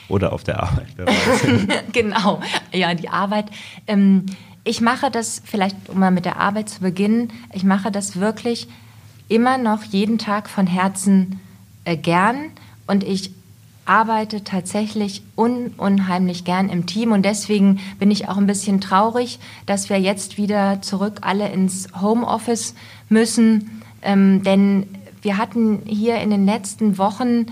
oder 0.07 0.33
auf 0.33 0.43
der 0.43 0.63
Arbeit? 0.63 0.87
genau, 1.93 2.41
ja, 2.73 2.95
die 2.95 3.09
Arbeit. 3.09 3.45
Ähm, 3.85 4.25
ich 4.63 4.81
mache 4.81 5.11
das, 5.11 5.41
vielleicht 5.45 5.75
um 5.87 5.99
mal 5.99 6.11
mit 6.11 6.25
der 6.25 6.37
Arbeit 6.37 6.69
zu 6.69 6.81
beginnen, 6.81 7.31
ich 7.53 7.63
mache 7.63 7.91
das 7.91 8.19
wirklich 8.19 8.67
immer 9.27 9.57
noch 9.57 9.83
jeden 9.83 10.17
Tag 10.17 10.49
von 10.49 10.67
Herzen 10.67 11.39
äh, 11.85 11.95
gern 11.95 12.51
und 12.87 13.03
ich 13.03 13.31
arbeite 13.91 14.45
tatsächlich 14.45 15.21
un 15.35 15.73
unheimlich 15.75 16.45
gern 16.45 16.69
im 16.69 16.85
Team 16.85 17.11
und 17.11 17.23
deswegen 17.23 17.81
bin 17.99 18.09
ich 18.09 18.29
auch 18.29 18.37
ein 18.37 18.47
bisschen 18.47 18.79
traurig, 18.79 19.37
dass 19.65 19.89
wir 19.89 19.99
jetzt 19.99 20.37
wieder 20.37 20.81
zurück 20.81 21.17
alle 21.23 21.49
ins 21.49 21.89
Homeoffice 22.01 22.73
müssen, 23.09 23.81
ähm, 24.01 24.43
denn 24.43 24.87
wir 25.21 25.37
hatten 25.37 25.81
hier 25.85 26.21
in 26.21 26.29
den 26.29 26.45
letzten 26.45 26.97
Wochen 26.97 27.47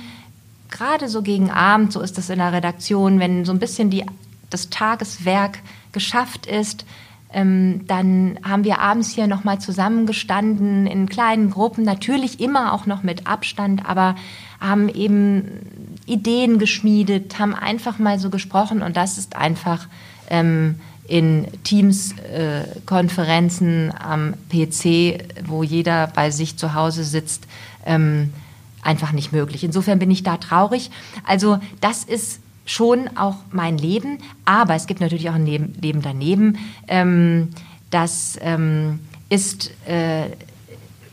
gerade 0.71 1.09
so 1.09 1.23
gegen 1.23 1.51
Abend, 1.51 1.91
so 1.91 1.99
ist 1.99 2.17
das 2.17 2.29
in 2.29 2.39
der 2.39 2.53
Redaktion, 2.53 3.19
wenn 3.19 3.43
so 3.43 3.51
ein 3.51 3.59
bisschen 3.59 3.89
die, 3.89 4.05
das 4.49 4.69
Tageswerk 4.69 5.59
geschafft 5.91 6.45
ist, 6.45 6.85
ähm, 7.33 7.85
dann 7.85 8.39
haben 8.47 8.63
wir 8.63 8.79
abends 8.79 9.09
hier 9.11 9.27
nochmal 9.27 9.59
zusammengestanden 9.59 10.87
in 10.87 11.09
kleinen 11.09 11.51
Gruppen, 11.51 11.83
natürlich 11.83 12.39
immer 12.39 12.71
auch 12.73 12.85
noch 12.85 13.03
mit 13.03 13.27
Abstand, 13.27 13.87
aber 13.87 14.15
haben 14.59 14.89
eben 14.89 15.95
Ideen 16.05 16.59
geschmiedet, 16.59 17.39
haben 17.39 17.55
einfach 17.55 17.97
mal 17.99 18.19
so 18.19 18.29
gesprochen 18.29 18.81
und 18.81 18.97
das 18.97 19.17
ist 19.17 19.35
einfach 19.35 19.87
ähm, 20.29 20.75
in 21.07 21.47
Teams-Konferenzen 21.63 23.89
äh, 23.89 23.93
am 23.99 24.33
PC, 24.49 25.23
wo 25.47 25.63
jeder 25.63 26.07
bei 26.07 26.31
sich 26.31 26.57
zu 26.57 26.73
Hause 26.73 27.03
sitzt, 27.03 27.45
ähm, 27.85 28.33
einfach 28.81 29.11
nicht 29.11 29.31
möglich. 29.31 29.63
Insofern 29.63 29.99
bin 29.99 30.09
ich 30.11 30.23
da 30.23 30.37
traurig. 30.37 30.89
Also 31.25 31.59
das 31.81 32.03
ist 32.03 32.39
schon 32.65 33.09
auch 33.17 33.35
mein 33.51 33.77
Leben, 33.77 34.17
aber 34.45 34.75
es 34.75 34.87
gibt 34.87 35.01
natürlich 35.01 35.29
auch 35.29 35.35
ein 35.35 35.45
Leben 35.45 36.01
daneben. 36.01 36.57
Ähm, 36.87 37.49
Das 37.89 38.37
ähm, 38.41 38.99
ist, 39.29 39.71
äh, 39.87 40.25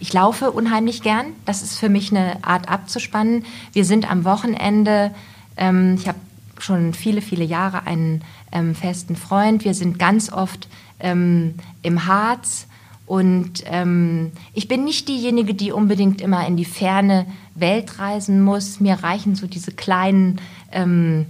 ich 0.00 0.12
laufe 0.12 0.50
unheimlich 0.50 1.02
gern. 1.02 1.26
Das 1.44 1.62
ist 1.62 1.78
für 1.78 1.88
mich 1.88 2.10
eine 2.10 2.44
Art 2.44 2.68
abzuspannen. 2.68 3.44
Wir 3.72 3.84
sind 3.84 4.10
am 4.10 4.24
Wochenende, 4.24 5.14
ähm, 5.56 5.94
ich 5.98 6.08
habe 6.08 6.18
schon 6.58 6.94
viele, 6.94 7.22
viele 7.22 7.44
Jahre 7.44 7.86
einen 7.86 8.22
ähm, 8.52 8.74
festen 8.74 9.16
Freund. 9.16 9.64
Wir 9.64 9.74
sind 9.74 9.98
ganz 9.98 10.32
oft 10.32 10.68
ähm, 11.00 11.54
im 11.82 12.06
Harz. 12.06 12.66
Und 13.06 13.62
ähm, 13.66 14.32
ich 14.52 14.66
bin 14.66 14.84
nicht 14.84 15.08
diejenige, 15.08 15.54
die 15.54 15.70
unbedingt 15.70 16.20
immer 16.20 16.46
in 16.46 16.56
die 16.56 16.64
ferne 16.64 17.26
Welt 17.54 17.98
reisen 17.98 18.42
muss. 18.42 18.80
Mir 18.80 18.94
reichen 18.94 19.36
so 19.36 19.46
diese 19.46 19.70
kleinen, 19.70 20.40
ähm, 20.72 21.26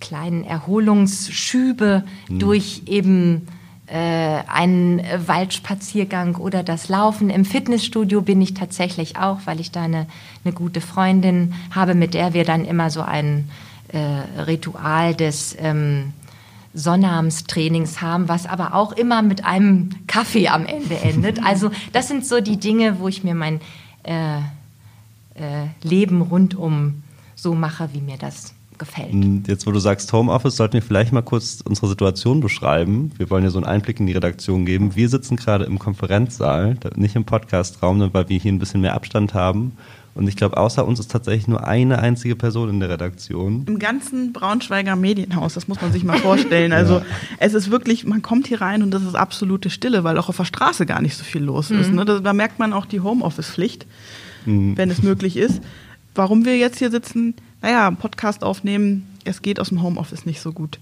kleinen 0.00 0.44
Erholungsschübe 0.44 2.04
mhm. 2.28 2.38
durch 2.38 2.82
eben 2.86 3.48
einen 3.86 5.02
Waldspaziergang 5.26 6.36
oder 6.36 6.62
das 6.62 6.88
Laufen. 6.88 7.28
Im 7.28 7.44
Fitnessstudio 7.44 8.22
bin 8.22 8.40
ich 8.40 8.54
tatsächlich 8.54 9.18
auch, 9.18 9.40
weil 9.44 9.60
ich 9.60 9.72
da 9.72 9.82
eine, 9.82 10.06
eine 10.44 10.54
gute 10.54 10.80
Freundin 10.80 11.54
habe, 11.70 11.94
mit 11.94 12.14
der 12.14 12.32
wir 12.32 12.44
dann 12.44 12.64
immer 12.64 12.90
so 12.90 13.02
ein 13.02 13.50
äh, 13.88 14.40
Ritual 14.42 15.14
des 15.14 15.56
ähm, 15.58 16.12
Sonnabendstrainings 16.74 18.02
haben, 18.02 18.28
was 18.28 18.46
aber 18.46 18.74
auch 18.74 18.92
immer 18.92 19.22
mit 19.22 19.44
einem 19.44 19.90
Kaffee 20.06 20.48
am 20.48 20.66
Ende 20.66 20.96
endet. 20.96 21.38
Also 21.44 21.70
das 21.92 22.08
sind 22.08 22.26
so 22.26 22.40
die 22.40 22.58
Dinge, 22.58 22.98
wo 22.98 23.08
ich 23.08 23.22
mir 23.22 23.34
mein 23.34 23.60
äh, 24.02 24.38
äh, 24.38 25.68
Leben 25.82 26.22
rundum 26.22 27.02
so 27.36 27.54
mache, 27.54 27.90
wie 27.92 28.00
mir 28.00 28.16
das 28.16 28.54
gefällt. 28.84 29.48
Jetzt, 29.48 29.66
wo 29.66 29.72
du 29.72 29.78
sagst 29.78 30.12
Homeoffice, 30.12 30.56
sollten 30.56 30.74
wir 30.74 30.82
vielleicht 30.82 31.12
mal 31.12 31.22
kurz 31.22 31.62
unsere 31.64 31.88
Situation 31.88 32.40
beschreiben. 32.40 33.10
Wir 33.16 33.30
wollen 33.30 33.44
ja 33.44 33.50
so 33.50 33.58
einen 33.58 33.66
Einblick 33.66 34.00
in 34.00 34.06
die 34.06 34.12
Redaktion 34.12 34.66
geben. 34.66 34.94
Wir 34.94 35.08
sitzen 35.08 35.36
gerade 35.36 35.64
im 35.64 35.78
Konferenzsaal, 35.78 36.76
nicht 36.96 37.16
im 37.16 37.24
Podcastraum, 37.24 38.12
weil 38.12 38.28
wir 38.28 38.38
hier 38.38 38.52
ein 38.52 38.58
bisschen 38.58 38.80
mehr 38.80 38.94
Abstand 38.94 39.34
haben. 39.34 39.72
Und 40.14 40.28
ich 40.28 40.36
glaube, 40.36 40.56
außer 40.56 40.86
uns 40.86 41.00
ist 41.00 41.10
tatsächlich 41.10 41.48
nur 41.48 41.66
eine 41.66 41.98
einzige 41.98 42.36
Person 42.36 42.68
in 42.70 42.80
der 42.80 42.88
Redaktion. 42.88 43.64
Im 43.66 43.80
ganzen 43.80 44.32
Braunschweiger 44.32 44.94
Medienhaus, 44.94 45.54
das 45.54 45.66
muss 45.66 45.80
man 45.80 45.92
sich 45.92 46.04
mal 46.04 46.18
vorstellen. 46.18 46.72
Also 46.84 46.98
ja. 46.98 47.04
es 47.38 47.54
ist 47.54 47.70
wirklich, 47.70 48.04
man 48.04 48.20
kommt 48.22 48.46
hier 48.46 48.60
rein 48.60 48.82
und 48.82 48.90
das 48.90 49.02
ist 49.02 49.14
absolute 49.14 49.70
Stille, 49.70 50.02
weil 50.04 50.18
auch 50.18 50.28
auf 50.28 50.36
der 50.36 50.44
Straße 50.44 50.86
gar 50.86 51.00
nicht 51.00 51.16
so 51.16 51.24
viel 51.24 51.42
los 51.42 51.70
mhm. 51.70 51.80
ist. 51.80 51.92
Ne? 51.92 52.04
Da, 52.04 52.20
da, 52.20 52.32
merkt 52.32 52.58
man 52.58 52.72
auch 52.72 52.84
die 52.84 53.00
Homeoffice-Pflicht, 53.00 53.86
mhm. 54.44 54.76
wenn 54.76 54.90
es 54.90 55.02
möglich 55.02 55.36
ist. 55.36 55.62
Warum 56.14 56.44
wir 56.44 56.56
jetzt 56.56 56.78
hier 56.78 56.90
sitzen, 56.90 57.34
naja, 57.60 57.90
Podcast 57.90 58.44
aufnehmen, 58.44 59.06
es 59.24 59.42
geht 59.42 59.58
aus 59.58 59.70
dem 59.70 59.82
Homeoffice 59.82 60.26
nicht 60.26 60.40
so 60.40 60.52
gut. 60.52 60.78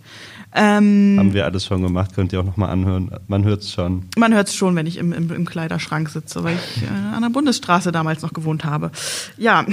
Ähm, 0.54 1.16
Haben 1.18 1.32
wir 1.32 1.44
alles 1.44 1.64
schon 1.64 1.82
gemacht, 1.82 2.14
könnt 2.14 2.32
ihr 2.32 2.40
auch 2.40 2.44
nochmal 2.44 2.70
anhören. 2.70 3.10
Man 3.28 3.44
hört 3.44 3.62
es 3.62 3.72
schon. 3.72 4.04
Man 4.16 4.34
hört 4.34 4.48
es 4.48 4.54
schon, 4.54 4.76
wenn 4.76 4.86
ich 4.86 4.98
im, 4.98 5.12
im, 5.12 5.30
im, 5.32 5.46
Kleiderschrank 5.46 6.08
sitze, 6.10 6.44
weil 6.44 6.56
ich 6.56 6.82
äh, 6.82 7.14
an 7.14 7.22
der 7.22 7.30
Bundesstraße 7.30 7.92
damals 7.92 8.22
noch 8.22 8.32
gewohnt 8.32 8.64
habe. 8.64 8.90
Ja, 9.38 9.64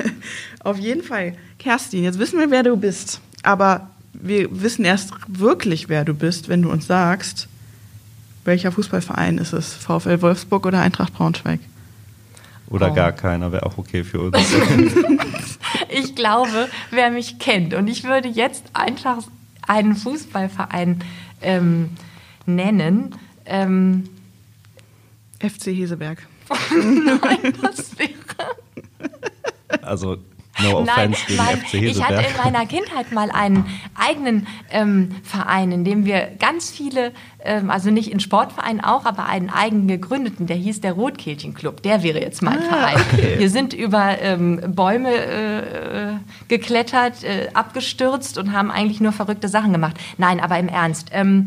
auf 0.60 0.78
jeden 0.78 1.02
Fall. 1.02 1.34
Kerstin, 1.58 2.04
jetzt 2.04 2.18
wissen 2.18 2.38
wir, 2.38 2.50
wer 2.50 2.62
du 2.62 2.76
bist. 2.76 3.20
Aber 3.42 3.90
wir 4.14 4.48
wissen 4.62 4.84
erst 4.84 5.10
wirklich, 5.28 5.88
wer 5.88 6.04
du 6.04 6.14
bist, 6.14 6.48
wenn 6.48 6.62
du 6.62 6.70
uns 6.70 6.86
sagst, 6.86 7.48
welcher 8.44 8.72
Fußballverein 8.72 9.38
ist 9.38 9.52
es? 9.52 9.74
VfL 9.74 10.22
Wolfsburg 10.22 10.66
oder 10.66 10.80
Eintracht 10.80 11.14
Braunschweig? 11.14 11.60
Oder 12.68 12.90
oh. 12.90 12.94
gar 12.94 13.12
keiner 13.12 13.52
wäre 13.52 13.66
auch 13.66 13.78
okay 13.78 14.04
für 14.04 14.20
uns. 14.20 14.36
ich 15.88 16.14
glaube, 16.14 16.68
wer 16.90 17.10
mich 17.10 17.38
kennt. 17.38 17.74
Und 17.74 17.88
ich 17.88 18.04
würde 18.04 18.28
jetzt 18.28 18.64
einfach 18.72 19.22
einen 19.66 19.96
Fußballverein 19.96 21.00
ähm, 21.42 21.90
nennen. 22.46 23.14
Ähm, 23.46 24.08
FC 25.40 25.66
Heseberg. 25.66 26.26
Nein, 26.70 27.54
das 27.62 27.98
wäre. 27.98 28.10
Also 29.82 30.18
No 30.62 30.80
offense 30.80 31.20
Nein, 31.28 31.36
mein, 31.36 31.58
FC 31.58 31.74
Ich 31.74 32.02
hatte 32.02 32.22
in 32.22 32.36
meiner 32.42 32.66
Kindheit 32.66 33.10
mal 33.12 33.30
einen 33.30 33.66
eigenen 33.94 34.46
ähm, 34.70 35.16
Verein, 35.24 35.72
in 35.72 35.84
dem 35.84 36.04
wir 36.04 36.28
ganz 36.38 36.70
viele, 36.70 37.12
ähm, 37.44 37.70
also 37.70 37.90
nicht 37.90 38.12
in 38.12 38.20
Sportvereinen 38.20 38.82
auch, 38.82 39.04
aber 39.04 39.26
einen 39.26 39.50
eigenen 39.50 39.88
gegründeten, 39.88 40.46
der 40.46 40.56
hieß 40.56 40.80
der 40.80 40.92
Rotkehlchenclub. 40.92 41.82
Der 41.82 42.02
wäre 42.02 42.20
jetzt 42.20 42.40
mein 42.42 42.58
ah, 42.58 42.62
Verein. 42.62 43.04
Okay. 43.12 43.38
Wir 43.38 43.50
sind 43.50 43.72
über 43.72 44.20
ähm, 44.20 44.60
Bäume 44.74 45.12
äh, 45.12 46.12
geklettert, 46.48 47.24
äh, 47.24 47.48
abgestürzt 47.52 48.38
und 48.38 48.52
haben 48.52 48.70
eigentlich 48.70 49.00
nur 49.00 49.12
verrückte 49.12 49.48
Sachen 49.48 49.72
gemacht. 49.72 49.96
Nein, 50.18 50.38
aber 50.38 50.58
im 50.58 50.68
Ernst. 50.68 51.08
Ähm, 51.12 51.46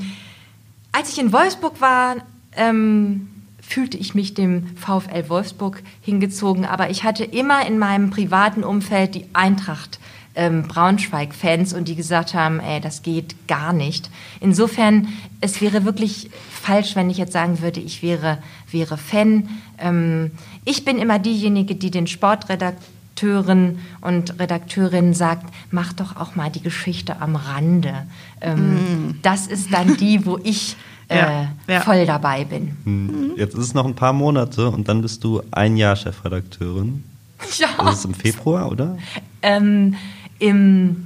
als 0.92 1.10
ich 1.14 1.20
in 1.20 1.32
Wolfsburg 1.32 1.80
war, 1.80 2.18
ähm, 2.58 3.30
fühlte 3.68 3.98
ich 3.98 4.16
mich 4.16 4.34
dem 4.34 4.76
VfL 4.78 5.28
Wolfsburg 5.28 5.84
hingezogen, 6.02 6.66
aber 6.66 6.90
ich 6.90 7.04
hatte 7.04 7.26
immer 7.26 7.68
in 7.68 7.78
meinem 7.78 8.10
privaten 8.10 8.64
Umfeld 8.64 9.14
die 9.14 9.26
Eintracht 9.34 10.00
ähm, 10.36 10.64
Braunschweig-Fans 10.64 11.74
und 11.74 11.90
die 11.90 11.96
gesagt 11.96 12.34
haben, 12.34 12.62
ey, 12.62 12.80
das 12.80 13.02
geht 13.02 13.48
gar 13.48 13.74
nicht. 13.74 14.10
Insofern, 14.40 15.10
es 15.42 15.60
wäre 15.60 15.84
wirklich 15.84 16.30
falsch, 16.50 16.96
wenn 16.96 17.10
ich 17.10 17.18
jetzt 17.18 17.34
sagen 17.34 17.62
würde, 17.62 17.82
ich 17.82 18.02
wäre, 18.02 18.38
wäre 18.72 18.98
Fan. 18.98 19.50
Ähm, 19.80 20.32
ich 20.64 20.86
bin 20.86 20.98
immer 20.98 21.20
diejenige, 21.20 21.76
die 21.76 21.92
den 21.92 22.08
Sportredakteuren 22.08 23.80
und 24.00 24.40
Redakteurinnen 24.40 25.14
sagt, 25.14 25.54
mach 25.72 25.92
doch 25.92 26.16
auch 26.16 26.36
mal 26.36 26.52
die 26.52 26.64
Geschichte 26.64 27.20
am 27.20 27.36
Rande. 27.36 28.08
Ähm, 28.40 28.76
mm. 28.76 29.20
Das 29.24 29.48
ist 29.48 29.74
dann 29.74 29.98
die, 29.98 30.26
wo 30.26 30.40
ich 30.42 30.78
äh, 31.10 31.46
ja. 31.68 31.82
voll 31.82 32.06
dabei 32.06 32.44
bin. 32.44 32.78
Hm. 32.84 33.34
Jetzt 33.38 33.56
ist 33.56 33.66
es 33.66 33.74
noch 33.74 33.86
ein 33.86 33.96
paar 33.96 34.14
Monate 34.14 34.70
und 34.70 34.88
dann 34.88 35.02
bist 35.02 35.24
du 35.24 35.42
ein 35.52 35.78
Jahr 35.78 35.96
Chefredakteurin. 35.96 37.04
Ja. 37.60 37.68
Das 37.78 38.00
ist 38.00 38.06
im 38.06 38.16
Februar, 38.16 38.72
oder? 38.72 38.98
Ähm, 39.44 39.96
Im 40.40 41.06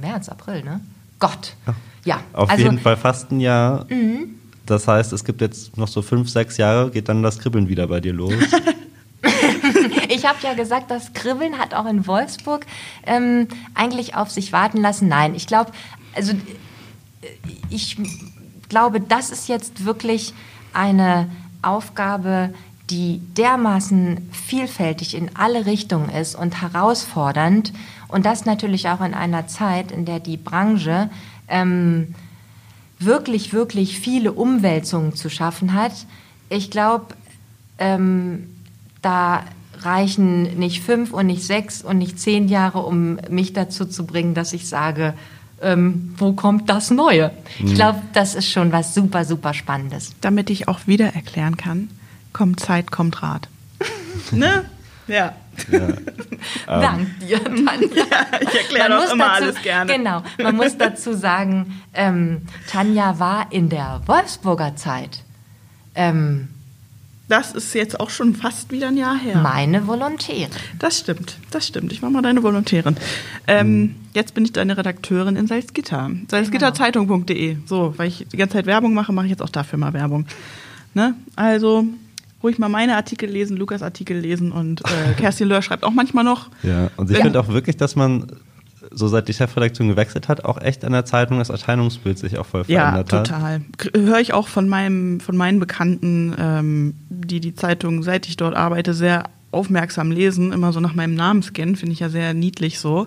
März, 0.00 0.30
April, 0.30 0.64
ne? 0.64 0.80
Gott. 1.18 1.54
Ja. 1.66 1.74
ja. 2.04 2.20
Auf 2.32 2.48
also, 2.48 2.64
jeden 2.64 2.78
Fall 2.78 2.96
fast 2.96 3.30
ein 3.30 3.40
Jahr. 3.40 3.84
Mhm. 3.90 4.36
Das 4.64 4.88
heißt, 4.88 5.12
es 5.12 5.24
gibt 5.24 5.40
jetzt 5.42 5.76
noch 5.76 5.88
so 5.88 6.00
fünf, 6.00 6.28
sechs 6.28 6.56
Jahre, 6.56 6.90
geht 6.90 7.08
dann 7.08 7.22
das 7.22 7.38
Kribbeln 7.38 7.68
wieder 7.68 7.86
bei 7.86 8.00
dir 8.00 8.12
los. 8.12 8.32
ich 10.08 10.26
habe 10.26 10.38
ja 10.42 10.54
gesagt, 10.54 10.90
das 10.90 11.12
Kribbeln 11.12 11.58
hat 11.58 11.74
auch 11.74 11.86
in 11.86 12.06
Wolfsburg 12.06 12.66
ähm, 13.06 13.48
eigentlich 13.74 14.14
auf 14.14 14.30
sich 14.30 14.52
warten 14.52 14.80
lassen. 14.80 15.08
Nein, 15.08 15.34
ich 15.34 15.46
glaube, 15.46 15.70
also 16.14 16.32
ich 17.70 17.96
glaube, 18.68 19.00
das 19.00 19.30
ist 19.30 19.48
jetzt 19.48 19.84
wirklich 19.84 20.34
eine 20.72 21.30
Aufgabe, 21.62 22.52
die 22.90 23.20
dermaßen 23.36 24.30
vielfältig 24.30 25.14
in 25.14 25.30
alle 25.34 25.66
Richtungen 25.66 26.08
ist 26.08 26.36
und 26.36 26.62
herausfordernd. 26.62 27.72
Und 28.08 28.26
das 28.26 28.44
natürlich 28.44 28.88
auch 28.88 29.00
in 29.00 29.14
einer 29.14 29.48
Zeit, 29.48 29.90
in 29.90 30.04
der 30.04 30.20
die 30.20 30.36
Branche 30.36 31.10
ähm, 31.48 32.14
wirklich, 32.98 33.52
wirklich 33.52 33.98
viele 33.98 34.32
Umwälzungen 34.32 35.14
zu 35.14 35.28
schaffen 35.28 35.74
hat. 35.74 35.92
Ich 36.48 36.70
glaube, 36.70 37.06
ähm, 37.78 38.48
da 39.02 39.44
reichen 39.80 40.58
nicht 40.58 40.82
fünf 40.82 41.12
und 41.12 41.26
nicht 41.26 41.42
sechs 41.42 41.82
und 41.82 41.98
nicht 41.98 42.18
zehn 42.18 42.48
Jahre, 42.48 42.78
um 42.82 43.18
mich 43.28 43.52
dazu 43.52 43.84
zu 43.84 44.06
bringen, 44.06 44.34
dass 44.34 44.52
ich 44.52 44.68
sage, 44.68 45.14
ähm, 45.62 46.14
wo 46.18 46.32
kommt 46.32 46.68
das 46.68 46.90
Neue? 46.90 47.30
Ich 47.58 47.72
mhm. 47.72 47.74
glaube, 47.74 48.02
das 48.12 48.34
ist 48.34 48.50
schon 48.50 48.72
was 48.72 48.94
super, 48.94 49.24
super 49.24 49.54
Spannendes. 49.54 50.12
Damit 50.20 50.50
ich 50.50 50.68
auch 50.68 50.80
wieder 50.86 51.14
erklären 51.14 51.56
kann, 51.56 51.88
kommt 52.32 52.60
Zeit, 52.60 52.90
kommt 52.90 53.22
Rat. 53.22 53.48
ne? 54.30 54.64
Ja. 55.06 55.34
ja. 55.70 55.88
Dank 56.66 57.20
dir, 57.20 57.42
Tanja. 57.42 57.66
Ja, 57.94 58.26
ich 58.40 58.54
erkläre 58.54 58.98
auch 58.98 59.12
immer 59.12 59.28
dazu, 59.28 59.42
alles 59.42 59.62
gerne. 59.62 59.92
Genau, 59.92 60.22
man 60.42 60.56
muss 60.56 60.76
dazu 60.76 61.14
sagen, 61.14 61.80
ähm, 61.94 62.42
Tanja 62.70 63.18
war 63.18 63.46
in 63.50 63.68
der 63.68 64.02
Wolfsburger 64.06 64.76
Zeit 64.76 65.22
ähm, 65.94 66.48
das 67.28 67.52
ist 67.52 67.74
jetzt 67.74 67.98
auch 67.98 68.10
schon 68.10 68.34
fast 68.34 68.70
wieder 68.70 68.88
ein 68.88 68.96
Jahr 68.96 69.18
her. 69.18 69.38
Meine 69.38 69.86
Volontärin. 69.86 70.50
Das 70.78 70.98
stimmt, 70.98 71.38
das 71.50 71.66
stimmt. 71.66 71.92
Ich 71.92 72.00
war 72.00 72.10
mal 72.10 72.22
deine 72.22 72.42
Volontärin. 72.42 72.96
Ähm, 73.48 73.80
mhm. 73.80 73.94
Jetzt 74.14 74.34
bin 74.34 74.44
ich 74.44 74.52
deine 74.52 74.76
Redakteurin 74.76 75.34
in 75.36 75.46
Salzgitter. 75.46 76.10
Salzgitterzeitung.de. 76.30 77.56
So, 77.66 77.94
weil 77.96 78.08
ich 78.08 78.26
die 78.30 78.36
ganze 78.36 78.54
Zeit 78.54 78.66
Werbung 78.66 78.94
mache, 78.94 79.12
mache 79.12 79.26
ich 79.26 79.30
jetzt 79.30 79.42
auch 79.42 79.50
dafür 79.50 79.78
mal 79.78 79.92
Werbung. 79.92 80.26
Ne? 80.94 81.14
Also 81.34 81.84
ruhig 82.42 82.58
mal 82.58 82.68
meine 82.68 82.96
Artikel 82.96 83.28
lesen, 83.28 83.56
Lukas 83.56 83.82
Artikel 83.82 84.18
lesen 84.18 84.52
und 84.52 84.82
äh, 84.82 85.14
Kerstin 85.18 85.48
Löhr 85.48 85.62
schreibt 85.62 85.82
auch 85.82 85.90
manchmal 85.90 86.22
noch. 86.22 86.48
Ja, 86.62 86.90
und 86.96 87.10
ich 87.10 87.18
finde 87.18 87.40
auch 87.40 87.48
wirklich, 87.48 87.76
dass 87.76 87.96
man 87.96 88.26
so 88.96 89.08
seit 89.08 89.28
die 89.28 89.34
Chefredaktion 89.34 89.88
gewechselt 89.88 90.26
hat, 90.26 90.44
auch 90.44 90.58
echt 90.60 90.82
an 90.84 90.92
der 90.92 91.04
Zeitung 91.04 91.38
das 91.38 91.50
Erscheinungsbild 91.50 92.18
sich 92.18 92.38
auch 92.38 92.46
voll 92.46 92.64
verändert 92.64 93.12
hat. 93.12 93.28
Ja, 93.28 93.60
total. 93.60 93.60
Höre 93.94 94.20
ich 94.20 94.32
auch 94.32 94.48
von 94.48 94.68
meinem, 94.68 95.20
von 95.20 95.36
meinen 95.36 95.60
Bekannten, 95.60 96.34
ähm, 96.38 96.94
die 97.10 97.40
die 97.40 97.54
Zeitung, 97.54 98.02
seit 98.02 98.26
ich 98.26 98.38
dort 98.38 98.56
arbeite, 98.56 98.94
sehr 98.94 99.24
aufmerksam 99.52 100.10
lesen, 100.10 100.50
immer 100.50 100.72
so 100.72 100.80
nach 100.80 100.94
meinem 100.94 101.14
Namen 101.14 101.42
scannen, 101.42 101.76
finde 101.76 101.92
ich 101.92 102.00
ja 102.00 102.08
sehr 102.08 102.32
niedlich 102.32 102.80
so. 102.80 103.06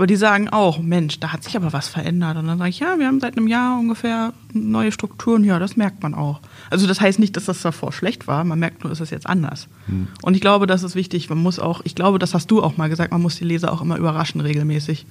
Aber 0.00 0.06
die 0.06 0.16
sagen 0.16 0.48
auch, 0.48 0.78
Mensch, 0.78 1.20
da 1.20 1.30
hat 1.30 1.44
sich 1.44 1.56
aber 1.56 1.74
was 1.74 1.88
verändert. 1.88 2.38
Und 2.38 2.46
dann 2.46 2.56
sage 2.56 2.70
ich, 2.70 2.78
ja, 2.78 2.98
wir 2.98 3.06
haben 3.06 3.20
seit 3.20 3.36
einem 3.36 3.46
Jahr 3.46 3.78
ungefähr 3.78 4.32
neue 4.54 4.92
Strukturen. 4.92 5.44
Ja, 5.44 5.58
das 5.58 5.76
merkt 5.76 6.02
man 6.02 6.14
auch. 6.14 6.40
Also 6.70 6.86
das 6.86 7.02
heißt 7.02 7.18
nicht, 7.18 7.36
dass 7.36 7.44
das 7.44 7.60
davor 7.60 7.92
schlecht 7.92 8.26
war. 8.26 8.42
Man 8.44 8.58
merkt 8.58 8.82
nur, 8.82 8.90
ist 8.90 9.00
es 9.00 9.10
jetzt 9.10 9.26
anders. 9.26 9.68
Hm. 9.88 10.08
Und 10.22 10.36
ich 10.36 10.40
glaube, 10.40 10.66
das 10.66 10.84
ist 10.84 10.94
wichtig. 10.94 11.28
Man 11.28 11.36
muss 11.36 11.58
auch, 11.58 11.82
ich 11.84 11.94
glaube, 11.94 12.18
das 12.18 12.32
hast 12.32 12.50
du 12.50 12.62
auch 12.62 12.78
mal 12.78 12.88
gesagt, 12.88 13.12
man 13.12 13.20
muss 13.20 13.36
die 13.36 13.44
Leser 13.44 13.70
auch 13.70 13.82
immer 13.82 13.98
überraschen 13.98 14.40
regelmäßig 14.40 15.04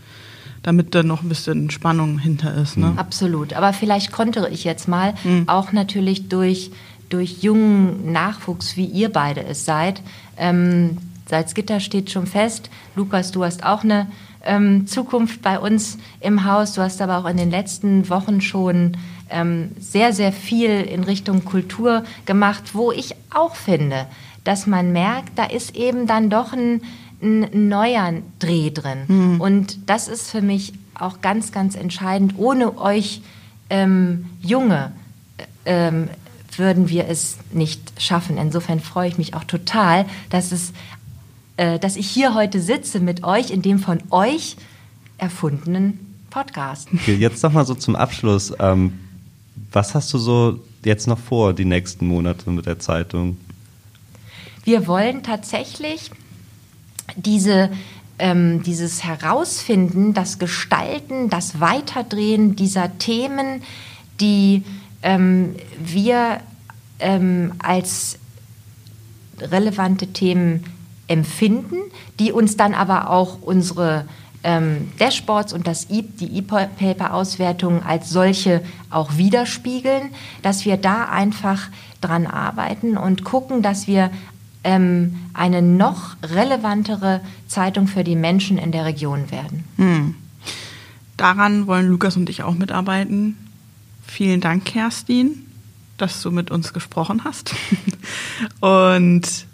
damit 0.63 0.95
da 0.95 1.03
noch 1.03 1.21
ein 1.21 1.29
bisschen 1.29 1.69
Spannung 1.69 2.17
hinter 2.17 2.55
ist. 2.55 2.75
Ne? 2.75 2.93
Absolut. 2.97 3.53
Aber 3.53 3.73
vielleicht 3.73 4.11
kontere 4.11 4.49
ich 4.49 4.63
jetzt 4.63 4.87
mal, 4.87 5.13
mhm. 5.23 5.47
auch 5.47 5.71
natürlich 5.71 6.29
durch, 6.29 6.71
durch 7.09 7.43
jungen 7.43 8.11
Nachwuchs, 8.11 8.75
wie 8.75 8.85
ihr 8.85 9.09
beide 9.09 9.43
es 9.45 9.65
seid. 9.65 10.01
Ähm, 10.35 10.97
Salzgitter 11.27 11.79
steht 11.79 12.09
schon 12.09 12.25
fest. 12.25 12.71
Lukas, 12.95 13.31
du 13.31 13.43
hast 13.43 13.63
auch 13.63 13.83
eine 13.83 14.07
ähm, 14.43 14.87
Zukunft 14.87 15.41
bei 15.41 15.59
uns 15.59 15.97
im 16.19 16.45
Haus. 16.45 16.73
Du 16.73 16.81
hast 16.81 17.01
aber 17.01 17.17
auch 17.17 17.25
in 17.25 17.37
den 17.37 17.51
letzten 17.51 18.09
Wochen 18.09 18.41
schon 18.41 18.97
ähm, 19.29 19.71
sehr, 19.79 20.13
sehr 20.13 20.31
viel 20.31 20.81
in 20.81 21.03
Richtung 21.03 21.45
Kultur 21.45 22.03
gemacht, 22.25 22.73
wo 22.73 22.91
ich 22.91 23.15
auch 23.33 23.55
finde, 23.55 24.07
dass 24.43 24.67
man 24.67 24.91
merkt, 24.91 25.37
da 25.37 25.45
ist 25.45 25.75
eben 25.75 26.07
dann 26.07 26.29
doch 26.29 26.53
ein, 26.53 26.81
ein 27.21 27.67
neuer 27.67 28.13
Dreh 28.39 28.71
drin. 28.71 29.03
Mhm. 29.07 29.41
Und 29.41 29.89
das 29.89 30.07
ist 30.07 30.31
für 30.31 30.41
mich 30.41 30.73
auch 30.95 31.21
ganz, 31.21 31.51
ganz 31.51 31.75
entscheidend. 31.75 32.35
Ohne 32.37 32.77
euch 32.77 33.21
ähm, 33.69 34.25
Junge 34.41 34.91
äh, 35.65 35.87
ähm, 35.87 36.09
würden 36.55 36.89
wir 36.89 37.07
es 37.07 37.37
nicht 37.51 38.01
schaffen. 38.01 38.37
Insofern 38.37 38.79
freue 38.79 39.07
ich 39.07 39.17
mich 39.17 39.33
auch 39.33 39.43
total, 39.43 40.05
dass 40.29 40.51
es 40.51 40.73
äh, 41.59 41.77
dass 41.77 41.97
ich 41.97 42.09
hier 42.09 42.35
heute 42.35 42.61
sitze 42.61 43.01
mit 43.01 43.25
euch 43.25 43.51
in 43.51 43.61
dem 43.61 43.79
von 43.79 43.99
euch 44.11 44.55
erfundenen 45.17 45.99
Podcast. 46.29 46.87
Okay, 46.93 47.15
jetzt 47.15 47.43
noch 47.43 47.51
mal 47.51 47.65
so 47.65 47.75
zum 47.75 47.97
Abschluss. 47.97 48.53
Ähm, 48.59 48.97
was 49.69 49.93
hast 49.93 50.13
du 50.13 50.19
so 50.19 50.61
jetzt 50.85 51.05
noch 51.05 51.19
vor, 51.19 51.53
die 51.53 51.65
nächsten 51.65 52.07
Monate 52.07 52.49
mit 52.49 52.65
der 52.65 52.79
Zeitung? 52.79 53.35
Wir 54.63 54.87
wollen 54.87 55.21
tatsächlich 55.21 56.11
diese, 57.17 57.69
ähm, 58.19 58.63
dieses 58.63 59.03
Herausfinden, 59.03 60.13
das 60.13 60.39
Gestalten, 60.39 61.29
das 61.29 61.59
Weiterdrehen 61.59 62.55
dieser 62.55 62.97
Themen, 62.99 63.63
die 64.21 64.63
ähm, 65.01 65.57
wir 65.77 66.39
ähm, 66.99 67.51
als 67.59 68.17
relevante 69.41 70.07
Themen 70.07 70.63
empfinden, 71.09 71.77
die 72.19 72.31
uns 72.31 72.55
dann 72.55 72.73
aber 72.73 73.09
auch 73.09 73.41
unsere 73.41 74.05
ähm, 74.43 74.91
Dashboards 74.99 75.51
und 75.51 75.67
das 75.67 75.89
e 75.89 76.01
die 76.01 76.37
E-Paper-Auswertung 76.37 77.83
als 77.83 78.09
solche 78.09 78.61
auch 78.89 79.17
widerspiegeln, 79.17 80.11
dass 80.41 80.63
wir 80.65 80.77
da 80.77 81.05
einfach 81.05 81.67
dran 81.99 82.25
arbeiten 82.25 82.97
und 82.97 83.25
gucken, 83.25 83.61
dass 83.61 83.87
wir 83.87 84.11
ähm, 84.63 85.15
eine 85.33 85.61
noch 85.61 86.15
relevantere 86.23 87.21
Zeitung 87.47 87.87
für 87.87 88.03
die 88.03 88.15
Menschen 88.15 88.57
in 88.57 88.71
der 88.71 88.85
Region 88.85 89.31
werden. 89.31 89.63
Hm. 89.77 90.15
Daran 91.17 91.67
wollen 91.67 91.87
Lukas 91.87 92.15
und 92.15 92.29
ich 92.29 92.43
auch 92.43 92.55
mitarbeiten. 92.55 93.37
Vielen 94.05 94.39
Dank, 94.39 94.65
Kerstin, 94.65 95.45
dass 95.97 96.21
du 96.21 96.31
mit 96.31 96.49
uns 96.49 96.71
gesprochen 96.71 97.23
hast. 97.25 97.53
und 98.61 99.48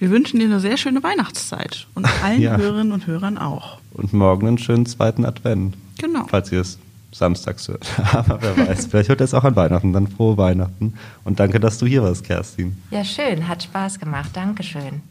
wir 0.00 0.10
wünschen 0.10 0.40
dir 0.40 0.46
eine 0.46 0.60
sehr 0.60 0.76
schöne 0.76 1.02
Weihnachtszeit 1.02 1.86
und 1.94 2.08
allen 2.24 2.40
ja. 2.40 2.56
Hörerinnen 2.56 2.92
und 2.92 3.06
Hörern 3.06 3.38
auch. 3.38 3.78
Und 3.92 4.12
morgen 4.12 4.48
einen 4.48 4.58
schönen 4.58 4.86
zweiten 4.86 5.24
Advent. 5.24 5.76
Genau. 5.98 6.26
Falls 6.28 6.50
ihr 6.50 6.62
es 6.62 6.78
samstags 7.12 7.68
hört. 7.68 7.86
Aber 8.12 8.40
wer 8.40 8.56
weiß, 8.68 8.86
vielleicht 8.86 9.10
hört 9.10 9.20
ihr 9.20 9.24
es 9.24 9.34
auch 9.34 9.44
an 9.44 9.56
Weihnachten. 9.56 9.92
Dann 9.92 10.08
frohe 10.08 10.36
Weihnachten. 10.36 10.94
Und 11.24 11.38
danke, 11.38 11.60
dass 11.60 11.78
du 11.78 11.86
hier 11.86 12.02
warst, 12.02 12.24
Kerstin. 12.24 12.78
Ja, 12.90 13.04
schön. 13.04 13.46
Hat 13.46 13.62
Spaß 13.62 13.98
gemacht. 13.98 14.30
Dankeschön. 14.32 15.02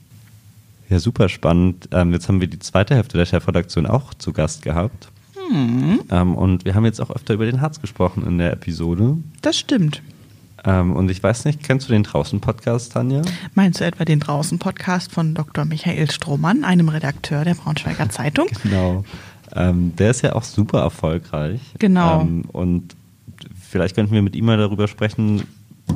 Ja, 0.89 0.99
super 0.99 1.29
spannend. 1.29 1.87
Ähm, 1.91 2.11
jetzt 2.13 2.27
haben 2.27 2.41
wir 2.41 2.47
die 2.47 2.59
zweite 2.59 2.95
Hälfte 2.95 3.17
der 3.17 3.25
Chefredaktion 3.25 3.85
auch 3.85 4.15
zu 4.15 4.33
Gast 4.33 4.63
gehabt. 4.63 5.09
Mhm. 5.51 5.99
Ähm, 6.09 6.35
und 6.35 6.65
wir 6.65 6.73
haben 6.73 6.85
jetzt 6.85 6.99
auch 6.99 7.11
öfter 7.11 7.35
über 7.35 7.45
den 7.45 7.61
Harz 7.61 7.79
gesprochen 7.79 8.25
in 8.25 8.39
der 8.39 8.53
Episode. 8.53 9.17
Das 9.41 9.57
stimmt. 9.57 10.01
Ähm, 10.65 10.93
und 10.95 11.09
ich 11.09 11.21
weiß 11.21 11.45
nicht, 11.45 11.63
kennst 11.63 11.87
du 11.87 11.93
den 11.93 12.03
Draußen-Podcast, 12.03 12.93
Tanja? 12.93 13.21
Meinst 13.55 13.79
du 13.79 13.85
etwa 13.85 14.05
den 14.05 14.19
Draußen-Podcast 14.19 15.11
von 15.11 15.33
Dr. 15.35 15.65
Michael 15.65 16.09
Strohmann, 16.11 16.63
einem 16.63 16.89
Redakteur 16.89 17.45
der 17.45 17.55
Braunschweiger 17.55 18.09
Zeitung? 18.09 18.47
genau. 18.63 19.03
Ähm, 19.55 19.95
der 19.95 20.11
ist 20.11 20.21
ja 20.21 20.33
auch 20.35 20.43
super 20.43 20.81
erfolgreich. 20.81 21.59
Genau. 21.79 22.21
Ähm, 22.21 22.43
und 22.51 22.95
vielleicht 23.67 23.95
könnten 23.95 24.13
wir 24.13 24.21
mit 24.21 24.35
ihm 24.35 24.45
mal 24.45 24.57
darüber 24.57 24.87
sprechen, 24.87 25.43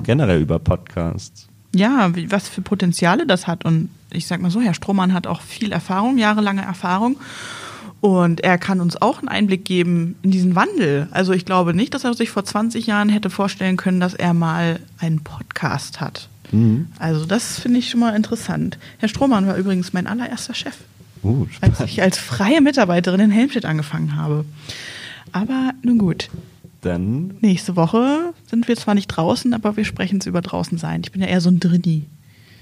generell 0.03 0.41
über 0.41 0.57
Podcasts. 0.57 1.47
Ja, 1.75 2.11
was 2.29 2.47
für 2.49 2.61
Potenziale 2.61 3.27
das 3.27 3.45
hat. 3.47 3.65
Und 3.65 3.89
ich 4.11 4.27
sag 4.27 4.41
mal 4.41 4.51
so, 4.51 4.61
Herr 4.61 4.73
Strohmann 4.73 5.13
hat 5.13 5.27
auch 5.27 5.41
viel 5.41 5.71
Erfahrung, 5.71 6.17
jahrelange 6.17 6.61
Erfahrung. 6.61 7.17
Und 8.01 8.41
er 8.41 8.57
kann 8.57 8.81
uns 8.81 9.01
auch 9.01 9.19
einen 9.19 9.29
Einblick 9.29 9.65
geben 9.65 10.15
in 10.23 10.31
diesen 10.31 10.55
Wandel. 10.55 11.07
Also 11.11 11.33
ich 11.33 11.45
glaube 11.45 11.73
nicht, 11.73 11.93
dass 11.93 12.03
er 12.03 12.13
sich 12.13 12.29
vor 12.29 12.43
20 12.43 12.85
Jahren 12.85 13.09
hätte 13.09 13.29
vorstellen 13.29 13.77
können, 13.77 13.99
dass 13.99 14.13
er 14.13 14.33
mal 14.33 14.79
einen 14.99 15.23
Podcast 15.23 16.01
hat. 16.01 16.27
Mhm. 16.51 16.87
Also 16.99 17.25
das 17.25 17.59
finde 17.59 17.79
ich 17.79 17.89
schon 17.89 17.99
mal 17.99 18.15
interessant. 18.15 18.77
Herr 18.97 19.09
Strohmann 19.09 19.47
war 19.47 19.55
übrigens 19.55 19.93
mein 19.93 20.07
allererster 20.07 20.53
Chef. 20.53 20.75
Uh, 21.23 21.47
als 21.61 21.79
ich 21.79 22.01
als 22.01 22.17
freie 22.17 22.59
Mitarbeiterin 22.59 23.21
in 23.21 23.31
Helmstedt 23.31 23.65
angefangen 23.65 24.17
habe. 24.17 24.43
Aber 25.31 25.71
nun 25.81 25.97
gut. 25.97 26.29
Dann. 26.81 27.35
Nächste 27.39 27.77
Woche 27.77 28.33
sind 28.45 28.67
wir 28.67 28.75
zwar 28.75 28.93
nicht 28.93 29.07
draußen, 29.07 29.53
aber 29.53 29.77
wir 29.77 29.85
sprechen 29.85 30.19
es 30.19 30.25
über 30.25 30.41
draußen 30.41 30.77
sein. 30.77 31.01
Ich 31.03 31.13
bin 31.13 31.21
ja 31.21 31.27
eher 31.27 31.39
so 31.39 31.49
ein 31.49 31.61
Drinni. 31.61 32.03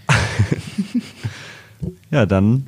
ja, 2.11 2.27
dann 2.27 2.67